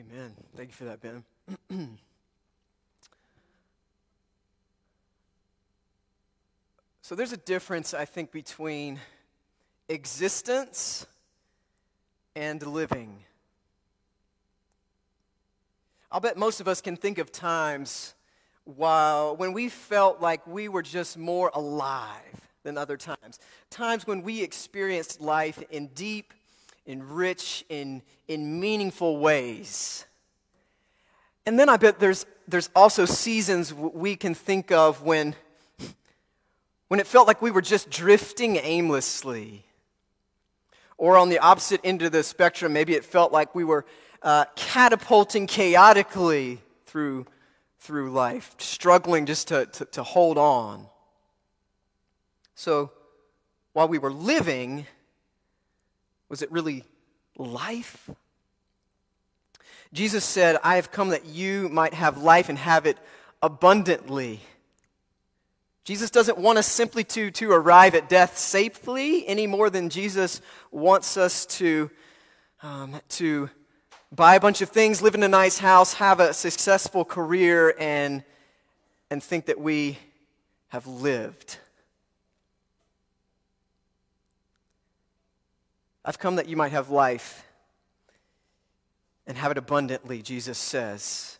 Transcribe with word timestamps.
Amen. 0.00 0.34
Thank 0.56 0.70
you 0.70 0.74
for 0.74 0.84
that, 0.84 1.02
Ben. 1.02 1.24
so 7.02 7.14
there's 7.14 7.32
a 7.32 7.36
difference, 7.36 7.92
I 7.92 8.06
think, 8.06 8.32
between 8.32 8.98
existence 9.90 11.06
and 12.34 12.66
living. 12.66 13.24
I'll 16.10 16.20
bet 16.20 16.38
most 16.38 16.62
of 16.62 16.68
us 16.68 16.80
can 16.80 16.96
think 16.96 17.18
of 17.18 17.30
times 17.30 18.14
while 18.64 19.36
when 19.36 19.52
we 19.52 19.68
felt 19.68 20.22
like 20.22 20.46
we 20.46 20.68
were 20.68 20.82
just 20.82 21.18
more 21.18 21.50
alive 21.52 22.48
than 22.62 22.78
other 22.78 22.96
times. 22.96 23.38
Times 23.68 24.06
when 24.06 24.22
we 24.22 24.42
experienced 24.42 25.20
life 25.20 25.62
in 25.70 25.88
deep, 25.88 26.32
in 26.86 27.08
rich, 27.08 27.64
in, 27.68 28.02
in 28.28 28.60
meaningful 28.60 29.18
ways. 29.18 30.04
And 31.46 31.58
then 31.58 31.68
I 31.68 31.76
bet 31.76 31.98
there's, 31.98 32.26
there's 32.46 32.70
also 32.74 33.04
seasons 33.04 33.72
we 33.72 34.16
can 34.16 34.34
think 34.34 34.70
of 34.70 35.02
when, 35.02 35.34
when 36.88 37.00
it 37.00 37.06
felt 37.06 37.26
like 37.26 37.40
we 37.40 37.50
were 37.50 37.62
just 37.62 37.90
drifting 37.90 38.56
aimlessly. 38.56 39.64
Or 40.98 41.16
on 41.16 41.28
the 41.28 41.38
opposite 41.38 41.80
end 41.82 42.02
of 42.02 42.12
the 42.12 42.22
spectrum, 42.22 42.72
maybe 42.72 42.94
it 42.94 43.04
felt 43.04 43.32
like 43.32 43.54
we 43.54 43.64
were 43.64 43.86
uh, 44.22 44.44
catapulting 44.54 45.46
chaotically 45.46 46.60
through, 46.84 47.26
through 47.78 48.10
life, 48.10 48.54
struggling 48.58 49.24
just 49.24 49.48
to, 49.48 49.66
to, 49.66 49.84
to 49.86 50.02
hold 50.02 50.36
on. 50.36 50.86
So 52.54 52.90
while 53.72 53.88
we 53.88 53.98
were 53.98 54.12
living, 54.12 54.86
was 56.30 56.40
it 56.40 56.50
really 56.50 56.84
life? 57.36 58.08
Jesus 59.92 60.24
said, 60.24 60.56
I 60.62 60.76
have 60.76 60.92
come 60.92 61.08
that 61.08 61.26
you 61.26 61.68
might 61.68 61.92
have 61.92 62.22
life 62.22 62.48
and 62.48 62.56
have 62.56 62.86
it 62.86 62.96
abundantly. 63.42 64.40
Jesus 65.84 66.10
doesn't 66.10 66.38
want 66.38 66.58
us 66.58 66.68
simply 66.68 67.02
to, 67.04 67.32
to 67.32 67.50
arrive 67.50 67.96
at 67.96 68.08
death 68.08 68.38
safely 68.38 69.26
any 69.26 69.48
more 69.48 69.68
than 69.68 69.90
Jesus 69.90 70.40
wants 70.70 71.16
us 71.16 71.44
to, 71.46 71.90
um, 72.62 73.00
to 73.08 73.50
buy 74.12 74.36
a 74.36 74.40
bunch 74.40 74.60
of 74.60 74.68
things, 74.68 75.02
live 75.02 75.16
in 75.16 75.22
a 75.24 75.28
nice 75.28 75.58
house, 75.58 75.94
have 75.94 76.20
a 76.20 76.32
successful 76.32 77.04
career, 77.04 77.74
and, 77.80 78.22
and 79.10 79.20
think 79.20 79.46
that 79.46 79.58
we 79.58 79.98
have 80.68 80.86
lived. 80.86 81.58
I've 86.04 86.18
come 86.18 86.36
that 86.36 86.48
you 86.48 86.56
might 86.56 86.72
have 86.72 86.90
life 86.90 87.44
and 89.26 89.36
have 89.36 89.50
it 89.50 89.58
abundantly, 89.58 90.22
Jesus 90.22 90.58
says. 90.58 91.38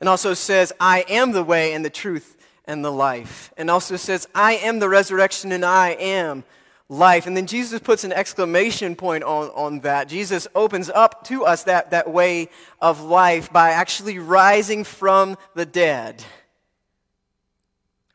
And 0.00 0.08
also 0.08 0.34
says, 0.34 0.72
I 0.80 1.04
am 1.08 1.32
the 1.32 1.44
way 1.44 1.72
and 1.72 1.84
the 1.84 1.90
truth 1.90 2.36
and 2.64 2.84
the 2.84 2.92
life. 2.92 3.52
And 3.56 3.70
also 3.70 3.96
says, 3.96 4.28
I 4.34 4.54
am 4.54 4.78
the 4.78 4.88
resurrection 4.88 5.52
and 5.52 5.64
I 5.64 5.90
am 5.90 6.44
life. 6.88 7.26
And 7.26 7.36
then 7.36 7.46
Jesus 7.46 7.80
puts 7.80 8.04
an 8.04 8.12
exclamation 8.12 8.96
point 8.96 9.24
on, 9.24 9.48
on 9.50 9.80
that. 9.80 10.08
Jesus 10.08 10.46
opens 10.54 10.90
up 10.90 11.24
to 11.28 11.44
us 11.44 11.64
that, 11.64 11.90
that 11.90 12.10
way 12.10 12.48
of 12.80 13.00
life 13.00 13.52
by 13.52 13.70
actually 13.70 14.18
rising 14.18 14.84
from 14.84 15.36
the 15.54 15.66
dead 15.66 16.24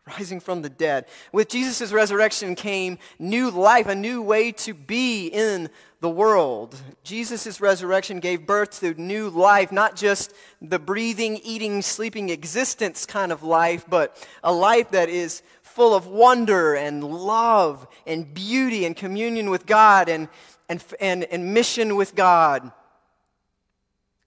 rising 0.09 0.39
from 0.39 0.61
the 0.61 0.69
dead. 0.69 1.05
With 1.31 1.49
Jesus' 1.49 1.91
resurrection 1.91 2.55
came 2.55 2.97
new 3.17 3.49
life, 3.49 3.87
a 3.87 3.95
new 3.95 4.21
way 4.21 4.51
to 4.53 4.73
be 4.73 5.27
in 5.27 5.69
the 6.01 6.09
world. 6.09 6.81
Jesus' 7.03 7.59
resurrection 7.59 8.19
gave 8.19 8.47
birth 8.47 8.79
to 8.79 8.93
new 8.93 9.29
life, 9.29 9.71
not 9.71 9.95
just 9.95 10.33
the 10.61 10.79
breathing, 10.79 11.39
eating, 11.43 11.81
sleeping 11.81 12.29
existence 12.29 13.05
kind 13.05 13.31
of 13.31 13.43
life, 13.43 13.85
but 13.89 14.15
a 14.43 14.53
life 14.53 14.91
that 14.91 15.09
is 15.09 15.41
full 15.61 15.93
of 15.93 16.07
wonder 16.07 16.75
and 16.75 17.03
love 17.03 17.87
and 18.07 18.33
beauty 18.33 18.85
and 18.85 18.95
communion 18.95 19.49
with 19.49 19.65
God 19.65 20.09
and, 20.09 20.29
and, 20.67 20.83
and, 20.99 21.23
and 21.25 21.53
mission 21.53 21.95
with 21.95 22.15
God, 22.15 22.71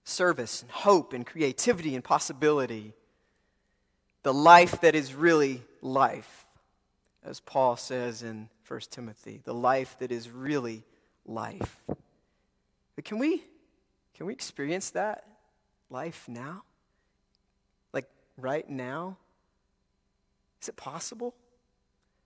service 0.03 0.61
and 0.61 0.71
hope 0.71 1.13
and 1.13 1.25
creativity 1.25 1.95
and 1.95 2.03
possibility. 2.03 2.93
The 4.23 4.33
life 4.33 4.81
that 4.81 4.95
is 4.95 5.13
really 5.13 5.63
life, 5.83 6.47
as 7.23 7.39
Paul 7.39 7.75
says 7.75 8.23
in 8.23 8.49
1 8.67 8.79
Timothy, 8.89 9.41
the 9.43 9.53
life 9.53 9.97
that 9.99 10.11
is 10.11 10.29
really 10.29 10.83
life. 11.25 11.81
But 12.95 13.05
can 13.05 13.19
we 13.19 13.43
can 14.13 14.27
we 14.27 14.33
experience 14.33 14.91
that 14.91 15.25
life 15.89 16.25
now? 16.27 16.63
Like 17.93 18.07
right 18.37 18.67
now? 18.69 19.17
Is 20.61 20.69
it 20.69 20.75
possible? 20.75 21.33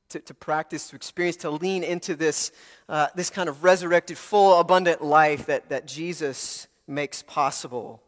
To, 0.09 0.19
to 0.19 0.33
practice, 0.33 0.89
to 0.89 0.95
experience, 0.95 1.37
to 1.37 1.49
lean 1.49 1.83
into 1.83 2.15
this, 2.15 2.51
uh, 2.87 3.07
this 3.15 3.29
kind 3.29 3.49
of 3.49 3.63
resurrected, 3.63 4.17
full, 4.17 4.59
abundant 4.59 5.03
life 5.03 5.47
that, 5.47 5.69
that 5.69 5.85
Jesus 5.85 6.67
makes 6.87 7.23
possible. 7.23 8.01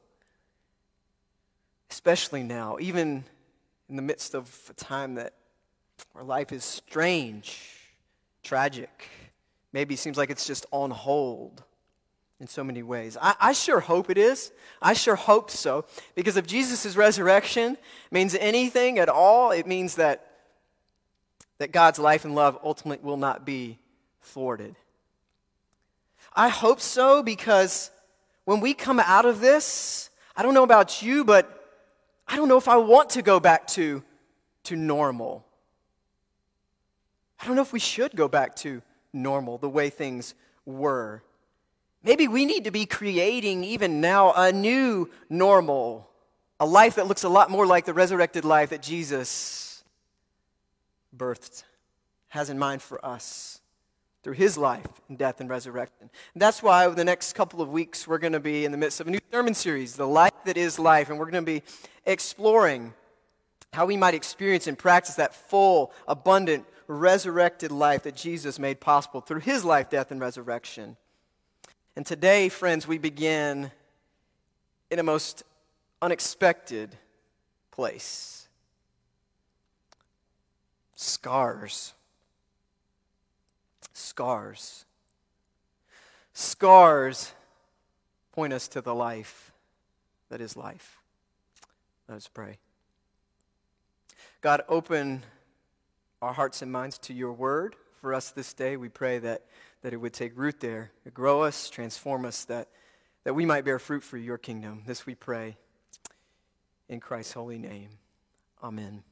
Especially 1.90 2.44
now, 2.44 2.78
even 2.80 3.26
in 3.90 3.96
the 3.96 4.02
midst 4.02 4.34
of 4.36 4.56
a 4.70 4.74
time 4.74 5.16
that 5.16 5.34
our 6.16 6.24
life 6.24 6.52
is 6.52 6.64
strange, 6.64 7.62
tragic. 8.44 9.10
Maybe 9.74 9.94
it 9.94 9.98
seems 9.98 10.18
like 10.18 10.30
it's 10.30 10.48
just 10.48 10.66
on 10.72 10.92
hold 10.92 11.64
in 12.40 12.48
so 12.48 12.64
many 12.64 12.84
ways. 12.84 13.18
I, 13.22 13.36
I, 13.40 13.54
sure 13.54 13.82
hope 13.82 14.10
it 14.10 14.18
is. 14.18 14.52
I 14.82 14.94
sure 14.94 15.16
hope 15.16 15.52
so. 15.52 15.86
Because 16.16 16.38
if 16.38 16.48
Jesus' 16.48 16.96
resurrection 16.96 17.78
means 18.12 18.34
anything 18.36 18.98
at 18.98 19.10
all, 19.10 19.52
it 19.52 19.68
means 19.68 19.96
that, 19.96 20.26
that 21.58 21.72
God's 21.72 22.00
life 22.00 22.24
and 22.24 22.36
love 22.36 22.58
ultimately 22.64 23.06
will 23.06 23.18
not 23.18 23.46
be 23.46 23.78
thwarted. 24.22 24.76
I 26.34 26.48
hope 26.48 26.80
so 26.80 27.22
because 27.22 27.92
when 28.46 28.62
we 28.62 28.74
come 28.74 29.00
out 29.00 29.26
of 29.26 29.42
this, 29.42 30.10
I 30.36 30.44
don't 30.44 30.54
know 30.54 30.64
about 30.64 31.02
you, 31.02 31.26
but 31.26 31.56
I 32.28 32.38
don't 32.38 32.48
know 32.48 32.58
if 32.58 32.70
I 32.70 32.78
want 32.78 33.10
to 33.12 33.22
go 33.22 33.40
back 33.40 33.68
to, 33.70 34.04
to 34.66 34.76
normal. 34.76 35.46
I 37.40 37.46
don't 37.46 37.56
know 37.56 37.62
if 37.62 37.74
we 37.74 37.80
should 37.80 38.16
go 38.16 38.28
back 38.28 38.56
to 38.58 38.82
normal, 39.14 39.58
the 39.58 39.70
way 39.70 39.90
things 39.90 40.36
were. 40.66 41.24
Maybe 42.04 42.28
we 42.28 42.46
need 42.46 42.66
to 42.66 42.72
be 42.72 42.86
creating, 42.86 43.64
even 43.64 44.02
now, 44.02 44.34
a 44.34 44.52
new 44.52 45.10
normal, 45.30 46.10
a 46.60 46.66
life 46.66 46.96
that 46.96 47.08
looks 47.08 47.24
a 47.24 47.30
lot 47.30 47.50
more 47.50 47.66
like 47.66 47.86
the 47.86 47.94
resurrected 47.94 48.46
life 48.46 48.70
that 48.70 48.82
Jesus 48.82 49.84
birthed, 51.16 51.64
has 52.30 52.50
in 52.50 52.60
mind 52.60 52.82
for 52.82 53.04
us 53.06 53.62
through 54.22 54.34
his 54.34 54.58
life 54.58 54.88
and 55.08 55.18
death 55.18 55.40
and 55.40 55.50
resurrection. 55.50 56.10
And 56.34 56.42
that's 56.42 56.62
why 56.62 56.86
over 56.86 56.96
the 56.96 57.06
next 57.06 57.34
couple 57.34 57.62
of 57.62 57.70
weeks, 57.70 58.08
we're 58.08 58.18
going 58.18 58.34
to 58.34 58.40
be 58.40 58.66
in 58.66 58.72
the 58.72 58.78
midst 58.78 59.00
of 59.00 59.08
a 59.08 59.12
new 59.12 59.20
sermon 59.32 59.54
series, 59.54 59.96
The 59.96 60.08
Life 60.08 60.34
That 60.46 60.58
Is 60.58 60.78
Life, 60.78 61.10
and 61.10 61.18
we're 61.18 61.32
going 61.32 61.44
to 61.46 61.52
be 61.52 61.64
exploring 62.06 62.94
how 63.72 63.86
we 63.86 63.98
might 63.98 64.14
experience 64.14 64.68
and 64.68 64.78
practice 64.78 65.16
that 65.16 65.34
full, 65.34 65.94
abundant, 66.08 66.66
resurrected 66.90 67.72
life 67.72 68.04
that 68.04 68.16
Jesus 68.16 68.58
made 68.58 68.80
possible 68.80 69.22
through 69.22 69.42
his 69.42 69.64
life, 69.64 69.90
death, 69.90 70.10
and 70.12 70.20
resurrection. 70.20 70.98
And 71.96 72.06
today, 72.06 72.50
friends, 72.50 72.88
we 72.88 72.98
begin 72.98 73.72
in 74.90 74.98
a 74.98 75.04
most 75.04 75.44
unexpected 76.02 76.96
place 77.72 78.48
scars. 80.96 81.94
Scars. 83.94 84.86
Scars 86.34 87.34
point 88.32 88.52
us 88.52 88.68
to 88.70 88.82
the 88.82 88.96
life 88.96 89.52
that 90.30 90.42
is 90.42 90.58
life. 90.58 90.98
Let 92.08 92.16
us 92.16 92.28
pray. 92.28 92.58
God, 94.42 94.62
open 94.68 95.24
our 96.22 96.34
hearts 96.34 96.62
and 96.62 96.72
minds 96.72 96.98
to 97.00 97.14
your 97.14 97.32
word 97.32 97.76
for 98.02 98.14
us 98.14 98.32
this 98.32 98.54
day. 98.54 98.78
We 98.78 98.90
pray 98.90 99.20
that, 99.20 99.44
that 99.82 99.94
it 99.94 99.98
would 99.98 100.14
take 100.14 100.34
root 100.36 100.60
there, 100.60 100.92
grow 101.14 101.44
us, 101.44 101.70
transform 101.70 102.26
us, 102.26 102.46
that, 102.46 102.68
that 103.24 103.34
we 103.34 103.46
might 103.46 103.66
bear 103.66 103.80
fruit 103.80 104.04
for 104.04 104.18
your 104.18 104.38
kingdom. 104.38 104.84
This 104.86 105.06
we 105.06 105.16
pray 105.16 105.58
in 106.88 107.00
Christ's 107.00 107.34
holy 107.34 107.58
name. 107.58 107.90
Amen. 108.64 109.04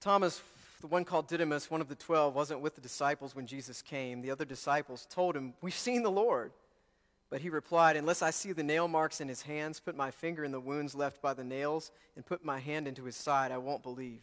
Thomas, 0.00 0.40
the 0.80 0.86
one 0.86 1.04
called 1.04 1.28
Didymus, 1.28 1.70
one 1.70 1.80
of 1.80 1.88
the 1.88 1.94
twelve, 1.94 2.34
wasn't 2.34 2.60
with 2.60 2.76
the 2.76 2.80
disciples 2.80 3.34
when 3.34 3.46
Jesus 3.46 3.82
came. 3.82 4.20
The 4.20 4.30
other 4.30 4.44
disciples 4.44 5.06
told 5.10 5.36
him, 5.36 5.54
We've 5.60 5.74
seen 5.74 6.02
the 6.02 6.10
Lord. 6.10 6.52
But 7.30 7.42
he 7.42 7.50
replied, 7.50 7.96
Unless 7.96 8.22
I 8.22 8.30
see 8.30 8.52
the 8.52 8.62
nail 8.62 8.88
marks 8.88 9.20
in 9.20 9.28
his 9.28 9.42
hands, 9.42 9.80
put 9.80 9.96
my 9.96 10.10
finger 10.10 10.44
in 10.44 10.52
the 10.52 10.60
wounds 10.60 10.94
left 10.94 11.20
by 11.20 11.34
the 11.34 11.44
nails, 11.44 11.90
and 12.16 12.24
put 12.24 12.44
my 12.44 12.58
hand 12.58 12.88
into 12.88 13.04
his 13.04 13.16
side, 13.16 13.52
I 13.52 13.58
won't 13.58 13.82
believe. 13.82 14.22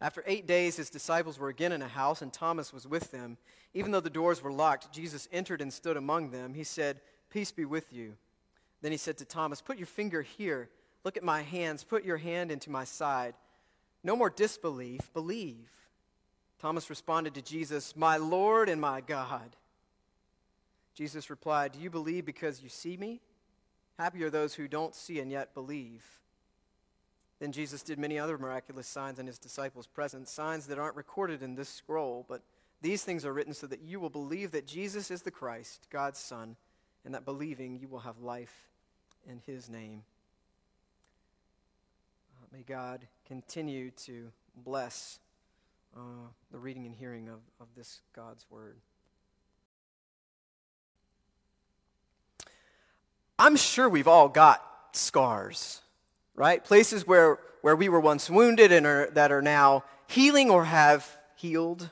After 0.00 0.22
eight 0.26 0.46
days, 0.46 0.76
his 0.76 0.90
disciples 0.90 1.38
were 1.38 1.48
again 1.48 1.72
in 1.72 1.80
a 1.80 1.88
house, 1.88 2.20
and 2.20 2.32
Thomas 2.32 2.72
was 2.72 2.86
with 2.86 3.10
them. 3.10 3.38
Even 3.72 3.92
though 3.92 4.00
the 4.00 4.10
doors 4.10 4.42
were 4.42 4.52
locked, 4.52 4.92
Jesus 4.92 5.28
entered 5.32 5.62
and 5.62 5.72
stood 5.72 5.96
among 5.96 6.30
them. 6.30 6.54
He 6.54 6.64
said, 6.64 7.00
Peace 7.30 7.50
be 7.50 7.64
with 7.64 7.92
you. 7.92 8.14
Then 8.82 8.92
he 8.92 8.98
said 8.98 9.16
to 9.18 9.24
Thomas, 9.24 9.62
Put 9.62 9.78
your 9.78 9.86
finger 9.86 10.22
here. 10.22 10.68
Look 11.02 11.16
at 11.16 11.22
my 11.22 11.42
hands. 11.42 11.82
Put 11.82 12.04
your 12.04 12.18
hand 12.18 12.50
into 12.50 12.70
my 12.70 12.84
side. 12.84 13.34
No 14.04 14.16
more 14.16 14.30
disbelief, 14.30 15.12
believe. 15.14 15.70
Thomas 16.58 16.90
responded 16.90 17.34
to 17.34 17.42
Jesus, 17.42 17.96
My 17.96 18.16
Lord 18.16 18.68
and 18.68 18.80
my 18.80 19.00
God. 19.00 19.56
Jesus 20.94 21.30
replied, 21.30 21.72
Do 21.72 21.78
you 21.78 21.90
believe 21.90 22.24
because 22.24 22.62
you 22.62 22.68
see 22.68 22.96
me? 22.96 23.20
Happy 23.98 24.22
are 24.24 24.30
those 24.30 24.54
who 24.54 24.68
don't 24.68 24.94
see 24.94 25.20
and 25.20 25.30
yet 25.30 25.54
believe. 25.54 26.04
Then 27.38 27.52
Jesus 27.52 27.82
did 27.82 27.98
many 27.98 28.18
other 28.18 28.38
miraculous 28.38 28.86
signs 28.86 29.18
in 29.18 29.26
his 29.26 29.38
disciples' 29.38 29.86
presence, 29.86 30.30
signs 30.30 30.66
that 30.66 30.78
aren't 30.78 30.96
recorded 30.96 31.42
in 31.42 31.54
this 31.54 31.68
scroll, 31.68 32.24
but 32.28 32.42
these 32.80 33.04
things 33.04 33.24
are 33.24 33.32
written 33.32 33.52
so 33.52 33.66
that 33.66 33.82
you 33.82 34.00
will 34.00 34.10
believe 34.10 34.52
that 34.52 34.66
Jesus 34.66 35.10
is 35.10 35.22
the 35.22 35.30
Christ, 35.30 35.86
God's 35.90 36.18
Son, 36.18 36.56
and 37.04 37.14
that 37.14 37.24
believing 37.24 37.78
you 37.78 37.88
will 37.88 38.00
have 38.00 38.18
life 38.20 38.68
in 39.28 39.40
his 39.46 39.68
name. 39.68 40.02
Uh, 42.36 42.46
may 42.52 42.62
God 42.62 43.06
continue 43.26 43.90
to 44.04 44.30
bless 44.54 45.18
uh, 45.96 46.00
the 46.50 46.58
reading 46.58 46.86
and 46.86 46.94
hearing 46.94 47.28
of, 47.28 47.40
of 47.60 47.66
this 47.76 48.00
God's 48.14 48.46
word. 48.50 48.76
I'm 53.38 53.56
sure 53.56 53.88
we've 53.88 54.08
all 54.08 54.28
got 54.28 54.62
scars 54.92 55.82
right? 56.36 56.62
Places 56.62 57.06
where, 57.06 57.38
where 57.62 57.74
we 57.74 57.88
were 57.88 57.98
once 57.98 58.30
wounded 58.30 58.70
and 58.70 58.86
are, 58.86 59.10
that 59.10 59.32
are 59.32 59.42
now 59.42 59.82
healing 60.06 60.50
or 60.50 60.66
have 60.66 61.10
healed. 61.34 61.90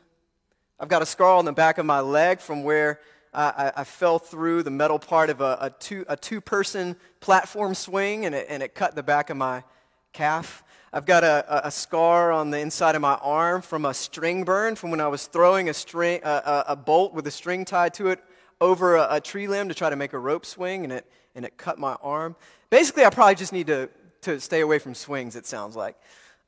I've 0.79 0.89
got 0.89 1.03
a 1.03 1.07
scar 1.07 1.37
on 1.37 1.47
the 1.47 1.53
back 1.53 1.79
of 1.79 1.87
my 1.87 2.01
leg 2.01 2.41
from 2.41 2.63
where 2.63 3.01
uh, 3.33 3.71
I, 3.75 3.81
I, 3.81 3.85
fell 3.85 4.21
through 4.21 4.63
the 4.63 4.71
metal 4.71 5.01
part 5.01 5.29
of 5.29 5.41
a, 5.41 5.59
a, 5.61 5.71
two, 5.71 6.05
a 6.09 6.17
two-person 6.17 6.95
platform 7.19 7.75
swing 7.75 8.27
and 8.27 8.35
it, 8.35 8.47
and 8.49 8.63
it 8.63 8.77
cut 8.77 8.95
the 8.95 9.03
back 9.03 9.29
of 9.29 9.37
my 9.37 9.65
calf. 10.13 10.63
I've 10.93 11.07
got 11.07 11.25
a, 11.25 11.67
a, 11.67 11.71
scar 11.73 12.31
on 12.31 12.51
the 12.51 12.61
inside 12.61 12.95
of 12.95 13.01
my 13.03 13.15
arm 13.15 13.63
from 13.63 13.85
a 13.85 13.93
string 13.93 14.45
burn 14.45 14.77
from 14.77 14.93
when 14.93 15.01
I 15.01 15.09
was 15.09 15.27
throwing 15.27 15.69
a, 15.69 15.75
string, 15.75 16.21
a, 16.23 16.65
a 16.69 16.77
bolt 16.77 17.13
with 17.13 17.27
a 17.27 17.33
string 17.33 17.65
tied 17.65 17.95
to 17.95 18.09
it 18.09 18.23
over 18.61 18.95
a, 18.95 19.17
a, 19.17 19.21
tree 19.21 19.49
limb 19.49 19.69
to 19.69 19.75
try 19.75 19.91
to 19.91 19.97
make 19.97 20.13
a 20.13 20.19
rope 20.19 20.47
swing, 20.47 20.85
and 20.85 20.93
it, 20.93 21.11
and 21.35 21.45
it 21.45 21.57
cut 21.57 21.81
my 21.81 21.97
arm. 22.01 22.37
Basically, 22.71 23.05
I 23.05 23.11
probably 23.11 23.35
just 23.35 23.53
need 23.53 23.67
to 23.67 23.91
to 24.25 24.41
stay 24.41 24.61
away 24.61 24.79
from 24.79 24.95
swings, 24.95 25.37
it 25.37 25.47
sounds 25.47 25.77
like. 25.77 25.97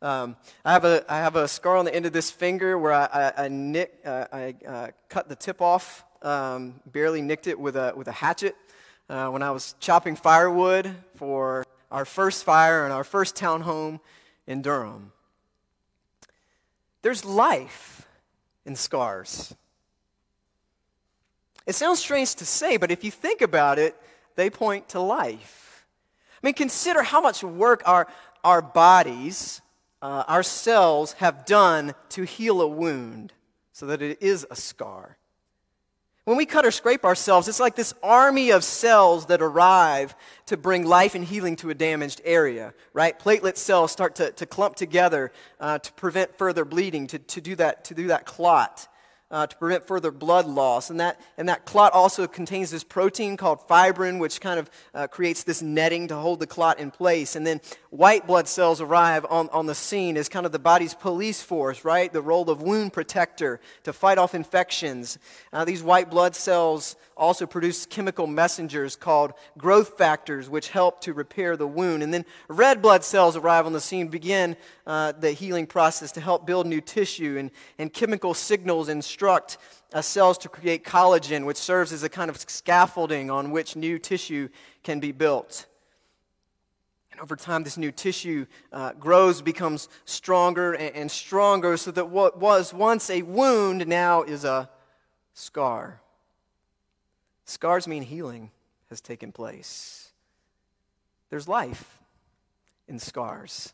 Um, 0.02 0.36
I, 0.64 0.72
have 0.72 0.84
a, 0.84 1.04
I 1.08 1.18
have 1.18 1.36
a 1.36 1.48
scar 1.48 1.76
on 1.76 1.84
the 1.84 1.94
end 1.94 2.04
of 2.04 2.12
this 2.12 2.30
finger 2.30 2.76
where 2.76 2.92
I, 2.92 3.04
I, 3.04 3.44
I, 3.44 3.48
nick, 3.48 3.94
uh, 4.04 4.26
I 4.32 4.54
uh, 4.66 4.88
cut 5.08 5.28
the 5.28 5.36
tip 5.36 5.62
off, 5.62 6.04
um, 6.22 6.80
barely 6.86 7.22
nicked 7.22 7.46
it 7.46 7.58
with 7.58 7.76
a, 7.76 7.92
with 7.96 8.08
a 8.08 8.12
hatchet 8.12 8.56
uh, 9.08 9.28
when 9.28 9.42
I 9.42 9.50
was 9.50 9.74
chopping 9.80 10.16
firewood 10.16 10.94
for 11.16 11.64
our 11.90 12.04
first 12.04 12.44
fire 12.44 12.84
in 12.84 12.92
our 12.92 13.04
first 13.04 13.36
townhome 13.36 14.00
in 14.46 14.60
Durham. 14.62 15.12
There's 17.02 17.24
life 17.24 18.06
in 18.64 18.76
scars. 18.76 19.54
It 21.66 21.74
sounds 21.74 22.00
strange 22.00 22.34
to 22.36 22.46
say, 22.46 22.76
but 22.76 22.90
if 22.90 23.02
you 23.02 23.10
think 23.10 23.40
about 23.40 23.78
it, 23.78 23.96
they 24.34 24.50
point 24.50 24.90
to 24.90 25.00
life. 25.00 25.65
I 26.46 26.50
mean, 26.50 26.54
consider 26.54 27.02
how 27.02 27.20
much 27.20 27.42
work 27.42 27.82
our, 27.86 28.06
our 28.44 28.62
bodies, 28.62 29.62
uh, 30.00 30.22
our 30.28 30.44
cells 30.44 31.14
have 31.14 31.44
done 31.44 31.92
to 32.10 32.22
heal 32.22 32.60
a 32.60 32.68
wound 32.68 33.32
so 33.72 33.86
that 33.86 34.00
it 34.00 34.22
is 34.22 34.46
a 34.48 34.54
scar. 34.54 35.16
When 36.24 36.36
we 36.36 36.46
cut 36.46 36.64
or 36.64 36.70
scrape 36.70 37.04
ourselves, 37.04 37.48
it's 37.48 37.58
like 37.58 37.74
this 37.74 37.94
army 38.00 38.50
of 38.50 38.62
cells 38.62 39.26
that 39.26 39.42
arrive 39.42 40.14
to 40.46 40.56
bring 40.56 40.86
life 40.86 41.16
and 41.16 41.24
healing 41.24 41.56
to 41.56 41.70
a 41.70 41.74
damaged 41.74 42.20
area, 42.24 42.74
right? 42.92 43.18
Platelet 43.18 43.56
cells 43.56 43.90
start 43.90 44.14
to, 44.14 44.30
to 44.30 44.46
clump 44.46 44.76
together 44.76 45.32
uh, 45.58 45.80
to 45.80 45.92
prevent 45.94 46.38
further 46.38 46.64
bleeding, 46.64 47.08
to, 47.08 47.18
to, 47.18 47.40
do, 47.40 47.56
that, 47.56 47.82
to 47.86 47.94
do 47.94 48.06
that 48.06 48.24
clot 48.24 48.86
uh, 49.30 49.46
to 49.46 49.56
prevent 49.56 49.86
further 49.86 50.10
blood 50.10 50.46
loss. 50.46 50.90
And 50.90 51.00
that, 51.00 51.20
and 51.36 51.48
that 51.48 51.64
clot 51.64 51.92
also 51.92 52.26
contains 52.26 52.70
this 52.70 52.84
protein 52.84 53.36
called 53.36 53.66
fibrin, 53.66 54.18
which 54.18 54.40
kind 54.40 54.58
of 54.60 54.70
uh, 54.94 55.06
creates 55.08 55.42
this 55.42 55.62
netting 55.62 56.08
to 56.08 56.16
hold 56.16 56.40
the 56.40 56.46
clot 56.46 56.78
in 56.78 56.90
place. 56.90 57.34
And 57.34 57.46
then 57.46 57.60
white 57.90 58.26
blood 58.26 58.46
cells 58.46 58.80
arrive 58.80 59.26
on, 59.28 59.48
on 59.50 59.66
the 59.66 59.74
scene 59.74 60.16
as 60.16 60.28
kind 60.28 60.46
of 60.46 60.52
the 60.52 60.58
body's 60.58 60.94
police 60.94 61.42
force, 61.42 61.84
right? 61.84 62.12
The 62.12 62.22
role 62.22 62.48
of 62.50 62.62
wound 62.62 62.92
protector 62.92 63.60
to 63.82 63.92
fight 63.92 64.18
off 64.18 64.34
infections. 64.34 65.18
Uh, 65.52 65.64
these 65.64 65.82
white 65.82 66.10
blood 66.10 66.36
cells 66.36 66.96
also 67.16 67.46
produce 67.46 67.86
chemical 67.86 68.26
messengers 68.26 68.94
called 68.94 69.32
growth 69.56 69.96
factors, 69.96 70.48
which 70.48 70.68
help 70.68 71.00
to 71.00 71.12
repair 71.12 71.56
the 71.56 71.66
wound. 71.66 72.02
And 72.02 72.12
then 72.12 72.24
red 72.48 72.82
blood 72.82 73.02
cells 73.02 73.36
arrive 73.36 73.66
on 73.66 73.72
the 73.72 73.80
scene, 73.80 74.08
begin 74.08 74.56
uh, 74.86 75.12
the 75.12 75.32
healing 75.32 75.66
process 75.66 76.12
to 76.12 76.20
help 76.20 76.46
build 76.46 76.66
new 76.66 76.80
tissue, 76.80 77.36
and, 77.38 77.50
and 77.78 77.92
chemical 77.92 78.34
signals 78.34 78.88
instruct 78.88 79.58
uh, 79.92 80.00
cells 80.00 80.38
to 80.38 80.48
create 80.48 80.84
collagen, 80.84 81.44
which 81.44 81.56
serves 81.56 81.92
as 81.92 82.02
a 82.02 82.08
kind 82.08 82.30
of 82.30 82.38
scaffolding 82.38 83.30
on 83.30 83.50
which 83.50 83.76
new 83.76 83.98
tissue 83.98 84.48
can 84.82 85.00
be 85.00 85.12
built. 85.12 85.66
And 87.10 87.20
over 87.20 87.34
time, 87.34 87.64
this 87.64 87.78
new 87.78 87.90
tissue 87.90 88.46
uh, 88.72 88.92
grows, 88.92 89.42
becomes 89.42 89.88
stronger 90.04 90.74
and, 90.74 90.94
and 90.94 91.10
stronger, 91.10 91.76
so 91.76 91.90
that 91.90 92.10
what 92.10 92.38
was 92.38 92.72
once 92.74 93.10
a 93.10 93.22
wound 93.22 93.86
now 93.86 94.22
is 94.22 94.44
a 94.44 94.68
scar. 95.34 96.00
Scars 97.44 97.88
mean 97.88 98.02
healing 98.02 98.50
has 98.90 99.00
taken 99.00 99.32
place. 99.32 100.10
There's 101.30 101.48
life 101.48 102.00
in 102.86 102.98
scars. 102.98 103.72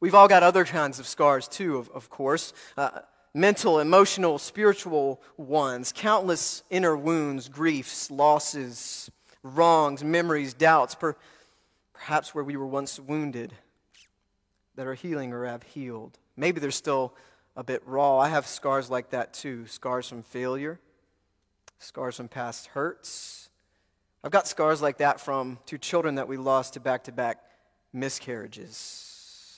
We've 0.00 0.14
all 0.14 0.28
got 0.28 0.42
other 0.42 0.64
kinds 0.64 0.98
of 0.98 1.06
scars 1.06 1.46
too, 1.46 1.76
of, 1.76 1.90
of 1.90 2.08
course. 2.08 2.54
Uh, 2.76 3.00
mental, 3.34 3.78
emotional, 3.78 4.38
spiritual 4.38 5.20
ones, 5.36 5.92
countless 5.94 6.62
inner 6.70 6.96
wounds, 6.96 7.48
griefs, 7.48 8.10
losses, 8.10 9.10
wrongs, 9.42 10.02
memories, 10.02 10.54
doubts, 10.54 10.94
per, 10.94 11.16
perhaps 11.92 12.34
where 12.34 12.44
we 12.44 12.56
were 12.56 12.66
once 12.66 12.98
wounded 12.98 13.52
that 14.74 14.86
are 14.86 14.94
healing 14.94 15.32
or 15.32 15.44
have 15.44 15.62
healed. 15.62 16.18
Maybe 16.36 16.60
they're 16.60 16.70
still 16.70 17.14
a 17.54 17.62
bit 17.62 17.82
raw. 17.84 18.18
I 18.18 18.30
have 18.30 18.46
scars 18.46 18.90
like 18.90 19.10
that 19.10 19.34
too 19.34 19.66
scars 19.66 20.08
from 20.08 20.22
failure, 20.22 20.80
scars 21.78 22.16
from 22.16 22.28
past 22.28 22.68
hurts. 22.68 23.50
I've 24.24 24.30
got 24.30 24.46
scars 24.46 24.80
like 24.80 24.98
that 24.98 25.20
from 25.20 25.58
two 25.66 25.78
children 25.78 26.14
that 26.14 26.28
we 26.28 26.36
lost 26.36 26.74
to 26.74 26.80
back 26.80 27.04
to 27.04 27.12
back 27.12 27.42
miscarriages. 27.92 29.09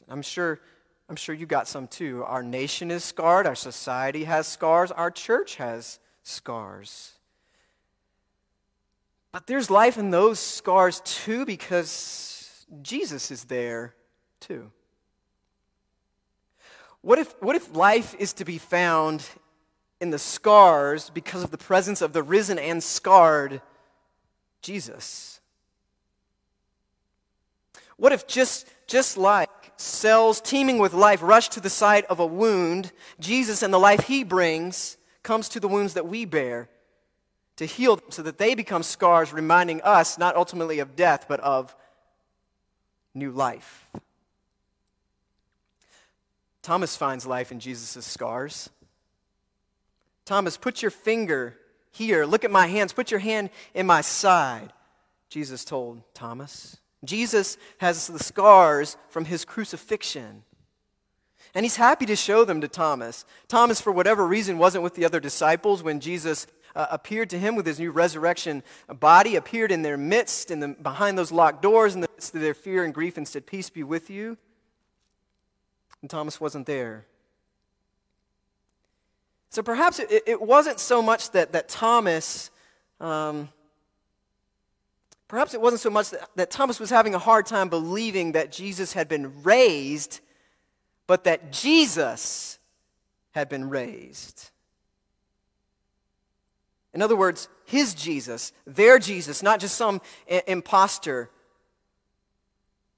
I'm 0.08 0.22
sure, 0.22 0.60
I'm 1.08 1.16
sure 1.16 1.34
you 1.34 1.46
got 1.46 1.68
some 1.68 1.86
too. 1.86 2.24
Our 2.26 2.42
nation 2.42 2.90
is 2.90 3.04
scarred, 3.04 3.46
our 3.46 3.54
society 3.54 4.24
has 4.24 4.46
scars, 4.46 4.90
our 4.90 5.10
church 5.10 5.56
has 5.56 5.98
scars. 6.22 7.12
But 9.32 9.46
there's 9.46 9.70
life 9.70 9.96
in 9.96 10.10
those 10.10 10.38
scars 10.38 11.00
too 11.04 11.46
because 11.46 12.66
Jesus 12.82 13.30
is 13.30 13.44
there 13.44 13.94
too. 14.40 14.70
What 17.00 17.18
if, 17.18 17.34
what 17.42 17.56
if 17.56 17.74
life 17.74 18.14
is 18.18 18.32
to 18.34 18.44
be 18.44 18.58
found 18.58 19.24
in 20.00 20.10
the 20.10 20.18
scars 20.18 21.10
because 21.10 21.42
of 21.42 21.50
the 21.50 21.58
presence 21.58 22.00
of 22.00 22.12
the 22.12 22.22
risen 22.22 22.58
and 22.58 22.82
scarred 22.82 23.60
Jesus? 24.60 25.40
What 27.96 28.12
if 28.12 28.26
just, 28.26 28.68
just 28.86 29.16
like 29.16 29.61
cells 29.82 30.40
teeming 30.40 30.78
with 30.78 30.94
life 30.94 31.20
rush 31.22 31.48
to 31.50 31.60
the 31.60 31.70
site 31.70 32.04
of 32.06 32.20
a 32.20 32.26
wound, 32.26 32.92
Jesus 33.20 33.62
and 33.62 33.72
the 33.72 33.78
life 33.78 34.06
he 34.06 34.24
brings 34.24 34.96
comes 35.22 35.48
to 35.50 35.60
the 35.60 35.68
wounds 35.68 35.94
that 35.94 36.06
we 36.06 36.24
bear 36.24 36.68
to 37.56 37.66
heal 37.66 37.96
them 37.96 38.10
so 38.10 38.22
that 38.22 38.38
they 38.38 38.54
become 38.54 38.82
scars 38.82 39.32
reminding 39.32 39.80
us 39.82 40.18
not 40.18 40.36
ultimately 40.36 40.78
of 40.78 40.96
death 40.96 41.26
but 41.28 41.40
of 41.40 41.74
new 43.14 43.30
life. 43.30 43.90
Thomas 46.62 46.96
finds 46.96 47.26
life 47.26 47.52
in 47.52 47.60
Jesus' 47.60 48.04
scars. 48.06 48.70
Thomas, 50.24 50.56
put 50.56 50.80
your 50.80 50.92
finger 50.92 51.56
here. 51.90 52.24
Look 52.24 52.44
at 52.44 52.50
my 52.50 52.68
hands. 52.68 52.92
Put 52.92 53.10
your 53.10 53.20
hand 53.20 53.50
in 53.74 53.86
my 53.86 54.00
side, 54.00 54.72
Jesus 55.28 55.64
told 55.64 56.02
Thomas. 56.14 56.78
Jesus 57.04 57.58
has 57.78 58.06
the 58.06 58.22
scars 58.22 58.96
from 59.08 59.24
his 59.24 59.44
crucifixion. 59.44 60.44
And 61.54 61.64
he's 61.64 61.76
happy 61.76 62.06
to 62.06 62.16
show 62.16 62.44
them 62.44 62.60
to 62.60 62.68
Thomas. 62.68 63.24
Thomas, 63.48 63.80
for 63.80 63.92
whatever 63.92 64.26
reason, 64.26 64.58
wasn't 64.58 64.84
with 64.84 64.94
the 64.94 65.04
other 65.04 65.20
disciples 65.20 65.82
when 65.82 66.00
Jesus 66.00 66.46
uh, 66.74 66.86
appeared 66.90 67.28
to 67.30 67.38
him 67.38 67.56
with 67.56 67.66
his 67.66 67.78
new 67.78 67.90
resurrection 67.90 68.62
body, 68.88 69.36
appeared 69.36 69.70
in 69.70 69.82
their 69.82 69.98
midst, 69.98 70.50
in 70.50 70.60
the, 70.60 70.68
behind 70.68 71.18
those 71.18 71.30
locked 71.30 71.60
doors, 71.60 71.94
in 71.94 72.00
the 72.00 72.08
midst 72.14 72.34
of 72.34 72.40
their 72.40 72.54
fear 72.54 72.84
and 72.84 72.94
grief, 72.94 73.16
and 73.18 73.28
said, 73.28 73.46
Peace 73.46 73.68
be 73.68 73.82
with 73.82 74.08
you. 74.08 74.38
And 76.00 76.08
Thomas 76.08 76.40
wasn't 76.40 76.66
there. 76.66 77.06
So 79.50 79.62
perhaps 79.62 79.98
it, 79.98 80.22
it 80.26 80.40
wasn't 80.40 80.80
so 80.80 81.02
much 81.02 81.32
that, 81.32 81.52
that 81.52 81.68
Thomas 81.68 82.50
Um, 83.02 83.48
perhaps 85.32 85.54
it 85.54 85.62
wasn't 85.62 85.80
so 85.80 85.88
much 85.88 86.10
that, 86.10 86.28
that 86.36 86.50
Thomas 86.50 86.78
was 86.78 86.90
having 86.90 87.14
a 87.14 87.18
hard 87.18 87.46
time 87.46 87.70
believing 87.70 88.32
that 88.32 88.52
Jesus 88.52 88.92
had 88.92 89.08
been 89.08 89.42
raised, 89.42 90.20
but 91.06 91.24
that 91.24 91.50
Jesus 91.50 92.58
had 93.30 93.48
been 93.48 93.70
raised. 93.70 94.50
In 96.92 97.00
other 97.00 97.16
words, 97.16 97.48
his 97.64 97.94
Jesus, 97.94 98.52
their 98.66 98.98
Jesus, 98.98 99.42
not 99.42 99.58
just 99.58 99.74
some 99.74 100.02
I- 100.30 100.42
impostor, 100.46 101.30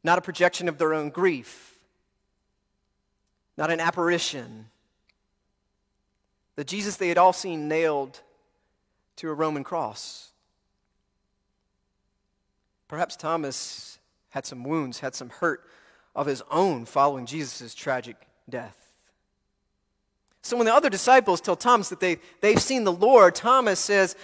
not 0.03 0.19
a 0.19 0.21
projection 0.21 0.69
of 0.69 0.77
their 0.77 0.93
own 0.93 1.11
grief, 1.11 1.77
not 3.57 3.71
an 3.71 3.79
apparition. 3.79 4.71
The 6.57 6.65
Jesus 6.65 6.97
they 6.97 7.11
had 7.11 7.19
all 7.19 7.33
seen 7.33 7.69
nailed 7.69 8.23
to 9.19 9.31
a 9.31 9.35
Roman 9.35 9.63
cross. 9.63 10.33
Perhaps 12.89 13.17
Thomas 13.17 13.99
had 14.31 14.47
some 14.47 14.65
wounds, 14.65 15.01
had 15.01 15.15
some 15.15 15.31
hurt 15.31 15.65
of 16.15 16.27
his 16.27 16.43
own 16.51 16.85
following 16.85 17.27
Jesus' 17.27 17.75
tragic 17.75 18.17
death. 18.49 18.79
So 20.43 20.57
when 20.57 20.67
the 20.67 20.75
other 20.75 20.91
disciples 20.91 21.41
tell 21.41 21.57
Thomas 21.57 21.89
that 21.89 22.01
they, 22.01 22.19
they've 22.41 22.61
seen 22.61 22.85
the 22.85 22.93
Lord, 22.93 23.35
Thomas 23.35 23.81
says, 23.81 24.15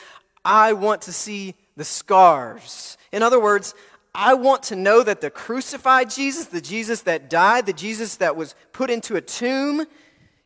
I 0.44 0.74
want 0.74 1.02
to 1.02 1.12
see 1.12 1.54
the 1.76 1.84
scars. 1.84 2.98
In 3.10 3.22
other 3.22 3.40
words, 3.40 3.74
I 4.14 4.34
want 4.34 4.64
to 4.64 4.76
know 4.76 5.02
that 5.02 5.20
the 5.20 5.30
crucified 5.30 6.10
Jesus, 6.10 6.46
the 6.46 6.60
Jesus 6.60 7.02
that 7.02 7.30
died, 7.30 7.66
the 7.66 7.72
Jesus 7.72 8.16
that 8.16 8.36
was 8.36 8.54
put 8.72 8.90
into 8.90 9.16
a 9.16 9.20
tomb, 9.20 9.86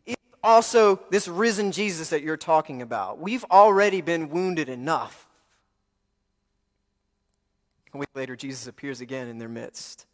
is 0.06 0.16
also 0.42 1.00
this 1.10 1.26
risen 1.26 1.72
Jesus 1.72 2.10
that 2.10 2.22
you're 2.22 2.36
talking 2.36 2.82
about. 2.82 3.18
We've 3.18 3.44
already 3.50 4.00
been 4.00 4.28
wounded 4.28 4.68
enough. 4.68 5.23
A 7.94 7.98
week 7.98 8.10
later, 8.14 8.34
Jesus 8.34 8.66
appears 8.66 9.00
again 9.00 9.28
in 9.28 9.38
their 9.38 9.48
midst 9.48 10.06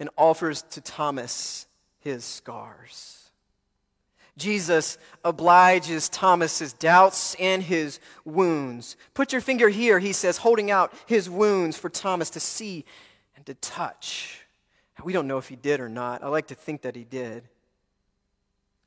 and 0.00 0.10
offers 0.18 0.62
to 0.70 0.80
Thomas 0.80 1.66
his 2.00 2.24
scars. 2.24 3.30
Jesus 4.36 4.98
obliges 5.24 6.08
Thomas's 6.08 6.72
doubts 6.72 7.34
and 7.40 7.62
his 7.62 7.98
wounds. 8.24 8.96
Put 9.14 9.32
your 9.32 9.40
finger 9.40 9.68
here, 9.68 9.98
he 9.98 10.12
says, 10.12 10.38
holding 10.38 10.70
out 10.70 10.92
his 11.06 11.28
wounds 11.30 11.76
for 11.76 11.88
Thomas 11.88 12.30
to 12.30 12.40
see 12.40 12.84
and 13.36 13.46
to 13.46 13.54
touch. 13.54 14.42
We 15.02 15.12
don't 15.12 15.28
know 15.28 15.38
if 15.38 15.48
he 15.48 15.56
did 15.56 15.80
or 15.80 15.88
not. 15.88 16.22
I 16.22 16.28
like 16.28 16.48
to 16.48 16.54
think 16.54 16.82
that 16.82 16.96
he 16.96 17.04
did. 17.04 17.44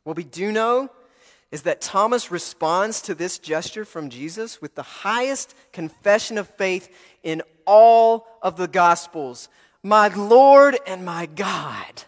What 0.03 0.17
we 0.17 0.23
do 0.23 0.51
know 0.51 0.89
is 1.51 1.63
that 1.63 1.81
Thomas 1.81 2.31
responds 2.31 3.01
to 3.01 3.13
this 3.13 3.37
gesture 3.37 3.83
from 3.83 4.09
Jesus 4.09 4.61
with 4.61 4.75
the 4.75 4.83
highest 4.83 5.53
confession 5.73 6.37
of 6.37 6.47
faith 6.47 6.93
in 7.23 7.41
all 7.65 8.27
of 8.41 8.57
the 8.57 8.67
Gospels 8.67 9.49
My 9.83 10.07
Lord 10.09 10.77
and 10.85 11.05
my 11.05 11.25
God 11.25 12.03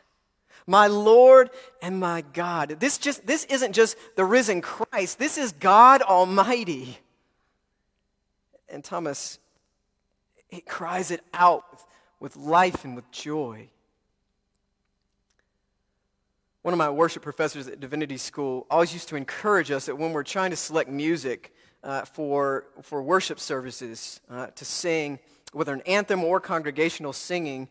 my 0.65 0.87
Lord 0.87 1.49
and 1.81 1.99
my 1.99 2.23
God. 2.33 2.77
This 2.79 2.97
just 2.97 3.27
this 3.27 3.43
isn't 3.45 3.73
just 3.73 3.97
the 4.15 4.23
risen 4.23 4.61
Christ. 4.61 5.19
This 5.19 5.37
is 5.37 5.51
God 5.51 6.01
Almighty. 6.01 6.99
And 8.69 8.81
Thomas 8.81 9.39
he 10.53 10.61
cries 10.61 11.09
it 11.09 11.21
out 11.33 11.65
with, 11.71 11.85
with 12.19 12.35
life 12.35 12.85
and 12.85 12.95
with 12.95 13.09
joy. 13.11 13.69
One 16.61 16.73
of 16.73 16.77
my 16.77 16.89
worship 16.89 17.23
professors 17.23 17.67
at 17.67 17.79
Divinity 17.79 18.17
School 18.17 18.67
always 18.69 18.93
used 18.93 19.09
to 19.09 19.15
encourage 19.15 19.71
us 19.71 19.87
that 19.87 19.97
when 19.97 20.13
we're 20.13 20.23
trying 20.23 20.51
to 20.51 20.55
select 20.55 20.89
music 20.89 21.53
uh, 21.83 22.05
for, 22.05 22.67
for 22.83 23.01
worship 23.01 23.39
services 23.39 24.21
uh, 24.29 24.47
to 24.47 24.63
sing, 24.63 25.19
whether 25.53 25.73
an 25.73 25.81
anthem 25.81 26.23
or 26.23 26.39
congregational 26.39 27.13
singing, 27.13 27.67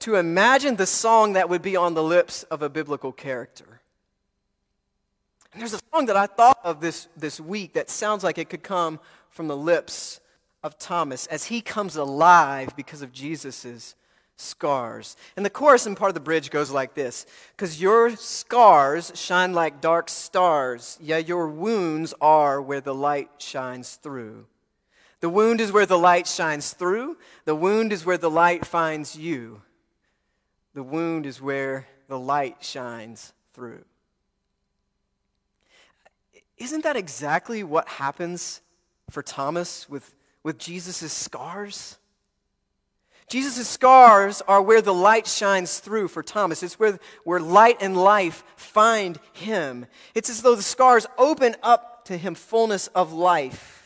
to 0.00 0.16
imagine 0.16 0.76
the 0.76 0.86
song 0.86 1.34
that 1.34 1.48
would 1.48 1.62
be 1.62 1.76
on 1.76 1.94
the 1.94 2.02
lips 2.02 2.42
of 2.44 2.62
a 2.62 2.68
biblical 2.68 3.12
character. 3.12 3.80
And 5.52 5.60
there's 5.60 5.74
a 5.74 5.80
song 5.92 6.06
that 6.06 6.16
I 6.16 6.26
thought 6.26 6.60
of 6.64 6.80
this, 6.80 7.08
this 7.16 7.40
week 7.40 7.74
that 7.74 7.90
sounds 7.90 8.24
like 8.24 8.38
it 8.38 8.48
could 8.48 8.62
come 8.62 9.00
from 9.28 9.48
the 9.48 9.56
lips 9.56 10.20
of 10.62 10.78
Thomas 10.78 11.26
as 11.26 11.46
he 11.46 11.60
comes 11.60 11.96
alive 11.96 12.74
because 12.76 13.02
of 13.02 13.12
Jesus' 13.12 13.94
scars. 14.36 15.16
And 15.36 15.44
the 15.44 15.50
chorus 15.50 15.86
and 15.86 15.96
part 15.96 16.10
of 16.10 16.14
the 16.14 16.20
bridge 16.20 16.50
goes 16.50 16.70
like 16.70 16.94
this 16.94 17.26
Because 17.56 17.80
your 17.80 18.16
scars 18.16 19.12
shine 19.14 19.52
like 19.52 19.80
dark 19.80 20.08
stars, 20.08 20.98
yeah, 21.00 21.18
your 21.18 21.48
wounds 21.48 22.14
are 22.20 22.60
where 22.60 22.80
the 22.80 22.94
light 22.94 23.30
shines 23.38 23.96
through. 23.96 24.46
The 25.20 25.28
wound 25.28 25.60
is 25.60 25.70
where 25.70 25.86
the 25.86 25.98
light 25.98 26.26
shines 26.26 26.72
through, 26.72 27.18
the 27.44 27.54
wound 27.54 27.92
is 27.92 28.06
where 28.06 28.18
the 28.18 28.30
light 28.30 28.66
finds 28.66 29.16
you. 29.16 29.62
The 30.72 30.82
wound 30.82 31.26
is 31.26 31.42
where 31.42 31.86
the 32.08 32.18
light 32.18 32.58
shines 32.60 33.32
through. 33.52 33.84
Isn't 36.56 36.84
that 36.84 36.96
exactly 36.96 37.64
what 37.64 37.88
happens 37.88 38.60
for 39.10 39.22
Thomas 39.22 39.88
with, 39.88 40.14
with 40.42 40.58
Jesus' 40.58 41.12
scars? 41.12 41.98
Jesus' 43.28 43.68
scars 43.68 44.42
are 44.42 44.60
where 44.60 44.82
the 44.82 44.94
light 44.94 45.26
shines 45.26 45.78
through 45.78 46.08
for 46.08 46.22
Thomas. 46.22 46.62
It's 46.62 46.78
where, 46.78 46.98
where 47.24 47.40
light 47.40 47.78
and 47.80 47.96
life 47.96 48.44
find 48.56 49.18
him. 49.32 49.86
It's 50.14 50.28
as 50.28 50.42
though 50.42 50.56
the 50.56 50.62
scars 50.62 51.06
open 51.16 51.56
up 51.62 52.04
to 52.06 52.16
him 52.16 52.34
fullness 52.34 52.88
of 52.88 53.12
life. 53.12 53.79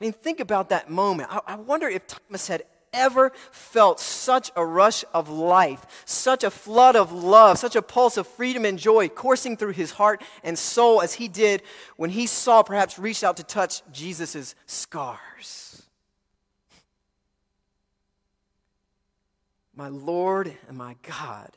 I 0.00 0.04
mean, 0.04 0.12
think 0.12 0.40
about 0.40 0.70
that 0.70 0.88
moment. 0.88 1.28
I, 1.30 1.40
I 1.46 1.54
wonder 1.56 1.88
if 1.88 2.06
Thomas 2.06 2.48
had 2.48 2.64
ever 2.92 3.32
felt 3.52 4.00
such 4.00 4.50
a 4.56 4.64
rush 4.64 5.04
of 5.14 5.28
life, 5.28 6.02
such 6.04 6.42
a 6.42 6.50
flood 6.50 6.96
of 6.96 7.12
love, 7.12 7.58
such 7.58 7.76
a 7.76 7.82
pulse 7.82 8.16
of 8.16 8.26
freedom 8.26 8.64
and 8.64 8.78
joy 8.78 9.08
coursing 9.08 9.56
through 9.56 9.72
his 9.72 9.92
heart 9.92 10.22
and 10.42 10.58
soul 10.58 11.00
as 11.00 11.14
he 11.14 11.28
did 11.28 11.62
when 11.96 12.10
he 12.10 12.26
saw, 12.26 12.62
perhaps 12.62 12.98
reached 12.98 13.22
out 13.22 13.36
to 13.36 13.44
touch 13.44 13.82
Jesus' 13.92 14.54
scars. 14.66 15.82
My 19.74 19.88
Lord 19.88 20.56
and 20.68 20.76
my 20.76 20.96
God. 21.02 21.50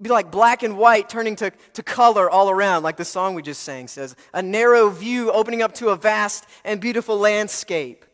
Be 0.00 0.08
like 0.08 0.30
black 0.30 0.62
and 0.62 0.78
white 0.78 1.08
turning 1.08 1.36
to, 1.36 1.50
to 1.74 1.82
color 1.82 2.30
all 2.30 2.48
around, 2.50 2.82
like 2.82 2.96
the 2.96 3.04
song 3.04 3.34
we 3.34 3.42
just 3.42 3.62
sang 3.62 3.86
says. 3.86 4.16
A 4.32 4.42
narrow 4.42 4.88
view 4.88 5.30
opening 5.30 5.60
up 5.60 5.74
to 5.74 5.88
a 5.88 5.96
vast 5.96 6.46
and 6.64 6.80
beautiful 6.80 7.18
landscape 7.18 8.04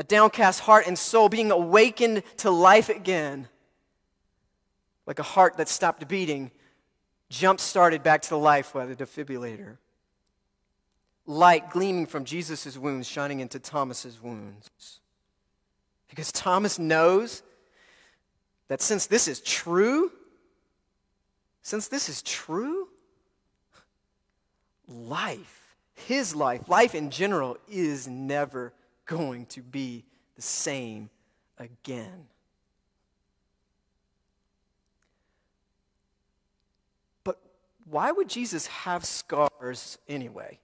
a 0.00 0.02
downcast 0.02 0.60
heart 0.60 0.86
and 0.86 0.98
soul 0.98 1.28
being 1.28 1.50
awakened 1.50 2.22
to 2.38 2.50
life 2.50 2.88
again, 2.88 3.46
like 5.04 5.18
a 5.18 5.22
heart 5.22 5.58
that 5.58 5.68
stopped 5.68 6.08
beating, 6.08 6.50
jump 7.28 7.60
started 7.60 8.02
back 8.02 8.22
to 8.22 8.34
life 8.34 8.72
by 8.72 8.86
the 8.86 8.96
defibrillator. 8.96 9.76
Light 11.26 11.68
gleaming 11.68 12.06
from 12.06 12.24
Jesus' 12.24 12.78
wounds, 12.78 13.06
shining 13.06 13.40
into 13.40 13.58
Thomas's 13.58 14.22
wounds. 14.22 14.70
Because 16.08 16.32
Thomas 16.32 16.78
knows 16.78 17.42
that 18.68 18.80
since 18.80 19.06
this 19.06 19.28
is 19.28 19.40
true, 19.40 20.10
since 21.62 21.88
this 21.88 22.08
is 22.08 22.22
true, 22.22 22.88
life, 24.88 25.76
his 25.94 26.34
life, 26.34 26.68
life 26.68 26.94
in 26.94 27.10
general, 27.10 27.58
is 27.68 28.08
never 28.08 28.72
going 29.06 29.46
to 29.46 29.62
be 29.62 30.04
the 30.36 30.42
same 30.42 31.10
again. 31.58 32.26
But 37.24 37.40
why 37.84 38.12
would 38.12 38.28
Jesus 38.28 38.66
have 38.68 39.04
scars 39.04 39.98
anyway? 40.08 40.58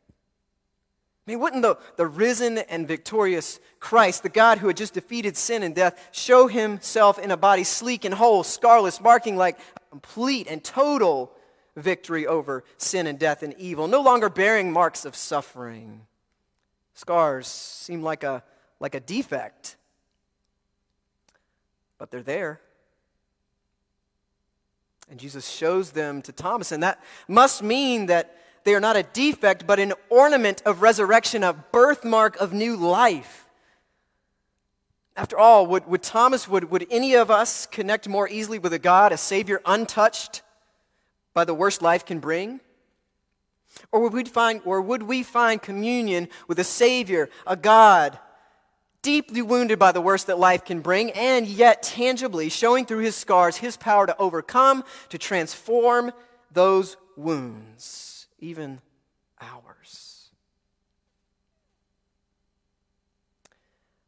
I 1.27 1.33
mean, 1.33 1.41
wouldn't 1.41 1.63
the, 1.63 1.77
the 1.97 2.07
risen 2.07 2.59
and 2.59 2.87
victorious 2.87 3.59
Christ, 3.81 4.23
the 4.23 4.29
God 4.29 4.59
who 4.59 4.69
had 4.69 4.77
just 4.77 4.95
defeated 4.95 5.37
sin 5.37 5.65
and 5.65 5.75
death, 5.75 6.09
show 6.13 6.47
himself 6.47 7.19
in 7.19 7.33
a 7.33 7.37
body 7.37 7.65
sleek 7.65 8.05
and 8.05 8.15
whole, 8.15 8.45
scarless, 8.45 9.01
marking 9.01 9.37
like 9.37 9.59
a 9.77 9.81
complete 9.91 10.47
and 10.49 10.63
total 10.63 11.33
victory 11.75 12.29
over 12.29 12.63
sin 12.77 13.09
and 13.09 13.19
death 13.19 13.43
and 13.43 13.55
evil, 13.59 13.89
no 13.89 14.01
longer 14.01 14.31
bearing 14.31 14.71
marks 14.71 15.05
of 15.05 15.17
suffering? 15.17 16.03
Scars 16.95 17.49
seem 17.49 18.03
like 18.03 18.23
a, 18.23 18.45
like 18.79 18.95
a 18.95 19.01
defect, 19.01 19.77
but 21.99 22.13
they're 22.13 22.23
there. 22.23 22.61
And 25.11 25.19
Jesus 25.19 25.49
shows 25.49 25.91
them 25.91 26.23
to 26.23 26.31
Thomas, 26.31 26.71
and 26.71 26.85
that 26.85 27.03
must 27.27 27.65
mean 27.65 28.07
that 28.07 28.37
they 28.67 28.75
are 28.75 28.81
not 28.81 28.97
a 28.97 29.05
defect, 29.05 29.65
but 29.65 29.79
an 29.79 29.93
ornament 30.11 30.61
of 30.67 30.83
resurrection, 30.83 31.45
a 31.45 31.53
birthmark 31.53 32.37
of 32.39 32.53
new 32.53 32.75
life. 32.75 33.49
After 35.17 35.39
all, 35.39 35.69
would, 35.69 35.87
would 35.87 36.03
Thomas, 36.03 36.49
would, 36.49 36.69
would 36.73 36.85
any 36.91 37.15
of 37.15 37.31
us 37.31 37.67
connect 37.67 38.09
more 38.09 38.29
easily 38.29 38.59
with 38.59 38.73
a 38.73 38.81
God, 38.81 39.13
a 39.13 39.17
Savior 39.17 39.63
untouched 39.65 40.43
by 41.33 41.45
the 41.45 41.55
worst 41.55 41.81
life 41.81 42.05
can 42.05 42.19
bring? 42.19 42.59
Or 43.93 44.01
would 44.01 44.13
we 44.13 44.25
find, 44.25 44.61
or 44.65 44.83
would 44.83 45.05
we 45.05 45.23
find 45.23 45.63
communion 45.63 46.29
with 46.49 46.59
a 46.59 46.65
Savior, 46.65 47.29
a 47.47 47.55
God, 47.55 48.19
deeply 49.03 49.43
wounded 49.43 49.79
by 49.79 49.93
the 49.93 50.01
worst 50.01 50.27
that 50.27 50.41
life 50.41 50.65
can 50.65 50.81
bring, 50.81 51.13
and 51.13 51.47
yet 51.47 51.85
tangibly 51.85 52.49
showing 52.49 52.85
through 52.85 53.05
his 53.05 53.15
scars 53.15 53.59
his 53.59 53.77
power 53.77 54.09
to 54.09 54.17
overcome, 54.19 54.83
to 55.11 55.19
transform 55.19 56.11
those 56.51 56.97
wounds, 57.17 58.16
even 58.47 58.81
ours? 59.41 60.31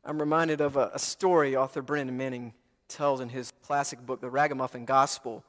I'm 0.04 0.20
reminded 0.20 0.60
of 0.60 0.76
a, 0.76 0.90
a 0.94 0.98
story 0.98 1.56
author 1.56 1.82
Brennan 1.82 2.16
Manning 2.16 2.54
tells 2.86 3.20
in 3.20 3.28
his 3.28 3.52
classic 3.62 4.04
book, 4.06 4.20
The 4.20 4.30
Ragamuffin 4.30 4.84
Gospel. 4.84 5.44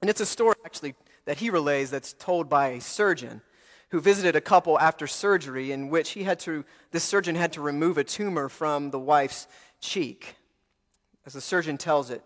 And 0.00 0.10
it's 0.10 0.20
a 0.20 0.26
story, 0.26 0.56
actually, 0.64 0.94
that 1.24 1.38
he 1.38 1.50
relays 1.50 1.90
that's 1.90 2.12
told 2.12 2.48
by 2.48 2.68
a 2.68 2.80
surgeon 2.80 3.40
who 3.90 4.00
visited 4.00 4.36
a 4.36 4.40
couple 4.40 4.78
after 4.78 5.06
surgery 5.06 5.72
in 5.72 5.88
which 5.88 6.10
he 6.10 6.24
had 6.24 6.38
to, 6.40 6.64
this 6.90 7.04
surgeon 7.04 7.36
had 7.36 7.52
to 7.54 7.60
remove 7.60 7.96
a 7.96 8.04
tumor 8.04 8.48
from 8.48 8.90
the 8.90 8.98
wife's 8.98 9.46
cheek. 9.80 10.34
As 11.24 11.32
the 11.32 11.40
surgeon 11.40 11.78
tells 11.78 12.10
it, 12.10 12.22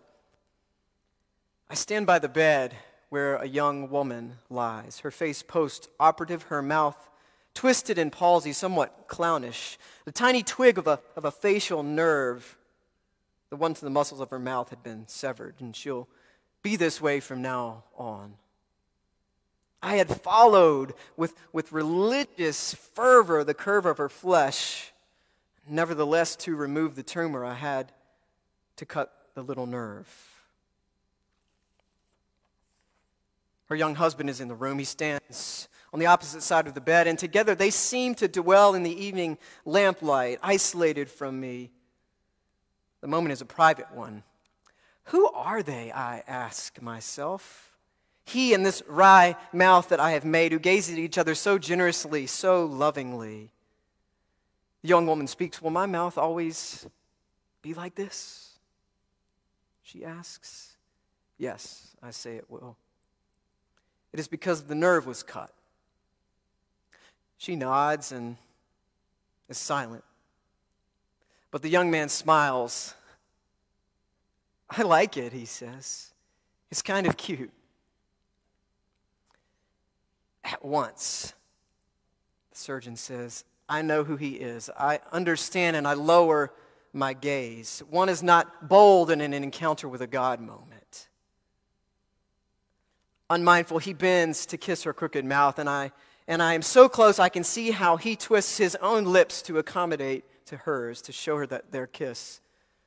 I 1.69 1.75
stand 1.75 2.05
by 2.05 2.19
the 2.19 2.29
bed 2.29 2.75
where 3.15 3.37
a 3.37 3.47
young 3.47 3.89
woman 3.89 4.33
lies, 4.49 4.99
her 4.99 5.09
face 5.09 5.41
post 5.41 5.87
operative, 6.01 6.43
her 6.43 6.61
mouth 6.61 7.09
twisted 7.53 7.97
in 7.97 8.11
palsy, 8.11 8.51
somewhat 8.51 9.05
clownish. 9.07 9.79
The 10.03 10.11
tiny 10.11 10.43
twig 10.43 10.77
of 10.77 10.85
a, 10.85 10.99
of 11.15 11.23
a 11.23 11.31
facial 11.31 11.81
nerve, 11.81 12.57
the 13.49 13.55
one 13.55 13.73
to 13.73 13.85
the 13.85 13.89
muscles 13.89 14.19
of 14.19 14.31
her 14.31 14.37
mouth, 14.37 14.69
had 14.69 14.83
been 14.83 15.07
severed, 15.07 15.55
and 15.59 15.73
she'll 15.73 16.09
be 16.61 16.75
this 16.75 16.99
way 16.99 17.21
from 17.21 17.41
now 17.41 17.85
on. 17.95 18.33
I 19.81 19.95
had 19.95 20.09
followed 20.09 20.93
with, 21.15 21.35
with 21.53 21.71
religious 21.71 22.73
fervor 22.73 23.45
the 23.45 23.53
curve 23.53 23.85
of 23.85 23.97
her 23.97 24.09
flesh. 24.09 24.91
Nevertheless, 25.65 26.35
to 26.35 26.57
remove 26.57 26.95
the 26.95 27.01
tumor, 27.01 27.45
I 27.45 27.53
had 27.53 27.93
to 28.75 28.85
cut 28.85 29.13
the 29.35 29.41
little 29.41 29.67
nerve. 29.67 30.34
Her 33.67 33.75
young 33.75 33.95
husband 33.95 34.29
is 34.29 34.41
in 34.41 34.47
the 34.47 34.55
room. 34.55 34.79
He 34.79 34.85
stands 34.85 35.67
on 35.93 35.99
the 35.99 36.05
opposite 36.05 36.43
side 36.43 36.67
of 36.67 36.73
the 36.73 36.81
bed, 36.81 37.07
and 37.07 37.17
together 37.17 37.55
they 37.55 37.69
seem 37.69 38.15
to 38.15 38.27
dwell 38.27 38.75
in 38.75 38.83
the 38.83 39.03
evening 39.03 39.37
lamplight, 39.63 40.39
isolated 40.43 41.09
from 41.09 41.39
me. 41.39 41.71
The 43.01 43.07
moment 43.07 43.33
is 43.33 43.41
a 43.41 43.45
private 43.45 43.91
one. 43.91 44.23
Who 45.05 45.29
are 45.29 45.63
they? 45.63 45.91
I 45.91 46.23
ask 46.27 46.81
myself. 46.81 47.77
He 48.25 48.53
and 48.53 48.65
this 48.65 48.81
wry 48.87 49.35
mouth 49.53 49.89
that 49.89 49.99
I 49.99 50.11
have 50.11 50.25
made, 50.25 50.51
who 50.51 50.59
gaze 50.59 50.91
at 50.91 50.97
each 50.97 51.17
other 51.17 51.35
so 51.35 51.57
generously, 51.57 52.25
so 52.25 52.65
lovingly. 52.65 53.51
The 54.81 54.89
young 54.89 55.05
woman 55.05 55.27
speaks, 55.27 55.61
Will 55.61 55.69
my 55.69 55.85
mouth 55.85 56.17
always 56.17 56.87
be 57.61 57.73
like 57.73 57.95
this? 57.95 58.57
She 59.83 60.03
asks. 60.03 60.75
Yes, 61.37 61.95
I 62.01 62.11
say 62.11 62.35
it 62.35 62.49
will. 62.49 62.77
It 64.15 64.19
is 64.19 64.29
because 64.29 64.63
the 64.63 64.75
nerve 64.75 65.05
was 65.05 65.23
cut. 65.23 65.51
She 67.37 67.57
nods 67.57 68.13
and 68.13 68.37
is 69.49 69.57
silent. 69.57 70.05
But 71.51 71.61
the 71.61 71.67
young 71.67 71.91
man 71.91 72.07
smiles. 72.07 72.93
I 74.69 74.83
like 74.83 75.17
it, 75.17 75.33
he 75.33 75.43
says. 75.43 76.13
It's 76.71 76.81
kind 76.81 77.07
of 77.07 77.17
cute 77.17 77.51
at 80.45 80.63
once. 80.63 81.33
The 82.51 82.57
surgeon 82.57 82.95
says, 82.95 83.43
I 83.67 83.81
know 83.81 84.05
who 84.05 84.15
he 84.15 84.35
is. 84.35 84.69
I 84.79 85.01
understand 85.11 85.75
and 85.75 85.85
I 85.85 85.93
lower 85.93 86.53
my 86.93 87.11
gaze. 87.11 87.83
One 87.89 88.07
is 88.07 88.23
not 88.23 88.69
bold 88.69 89.11
in 89.11 89.19
an 89.19 89.33
encounter 89.33 89.89
with 89.89 90.01
a 90.01 90.07
God 90.07 90.39
moment. 90.39 90.74
Unmindful, 93.29 93.79
he 93.79 93.93
bends 93.93 94.45
to 94.45 94.57
kiss 94.57 94.83
her 94.83 94.93
crooked 94.93 95.25
mouth, 95.25 95.57
and 95.57 95.69
I, 95.69 95.91
and 96.27 96.41
I 96.41 96.53
am 96.53 96.61
so 96.61 96.87
close 96.87 97.17
I 97.17 97.29
can 97.29 97.43
see 97.43 97.71
how 97.71 97.97
he 97.97 98.15
twists 98.15 98.57
his 98.57 98.75
own 98.77 99.05
lips 99.05 99.41
to 99.43 99.57
accommodate 99.57 100.25
to 100.45 100.57
hers, 100.57 101.01
to 101.03 101.11
show 101.11 101.37
her 101.37 101.47
that 101.47 101.71
their 101.71 101.87
kiss 101.87 102.39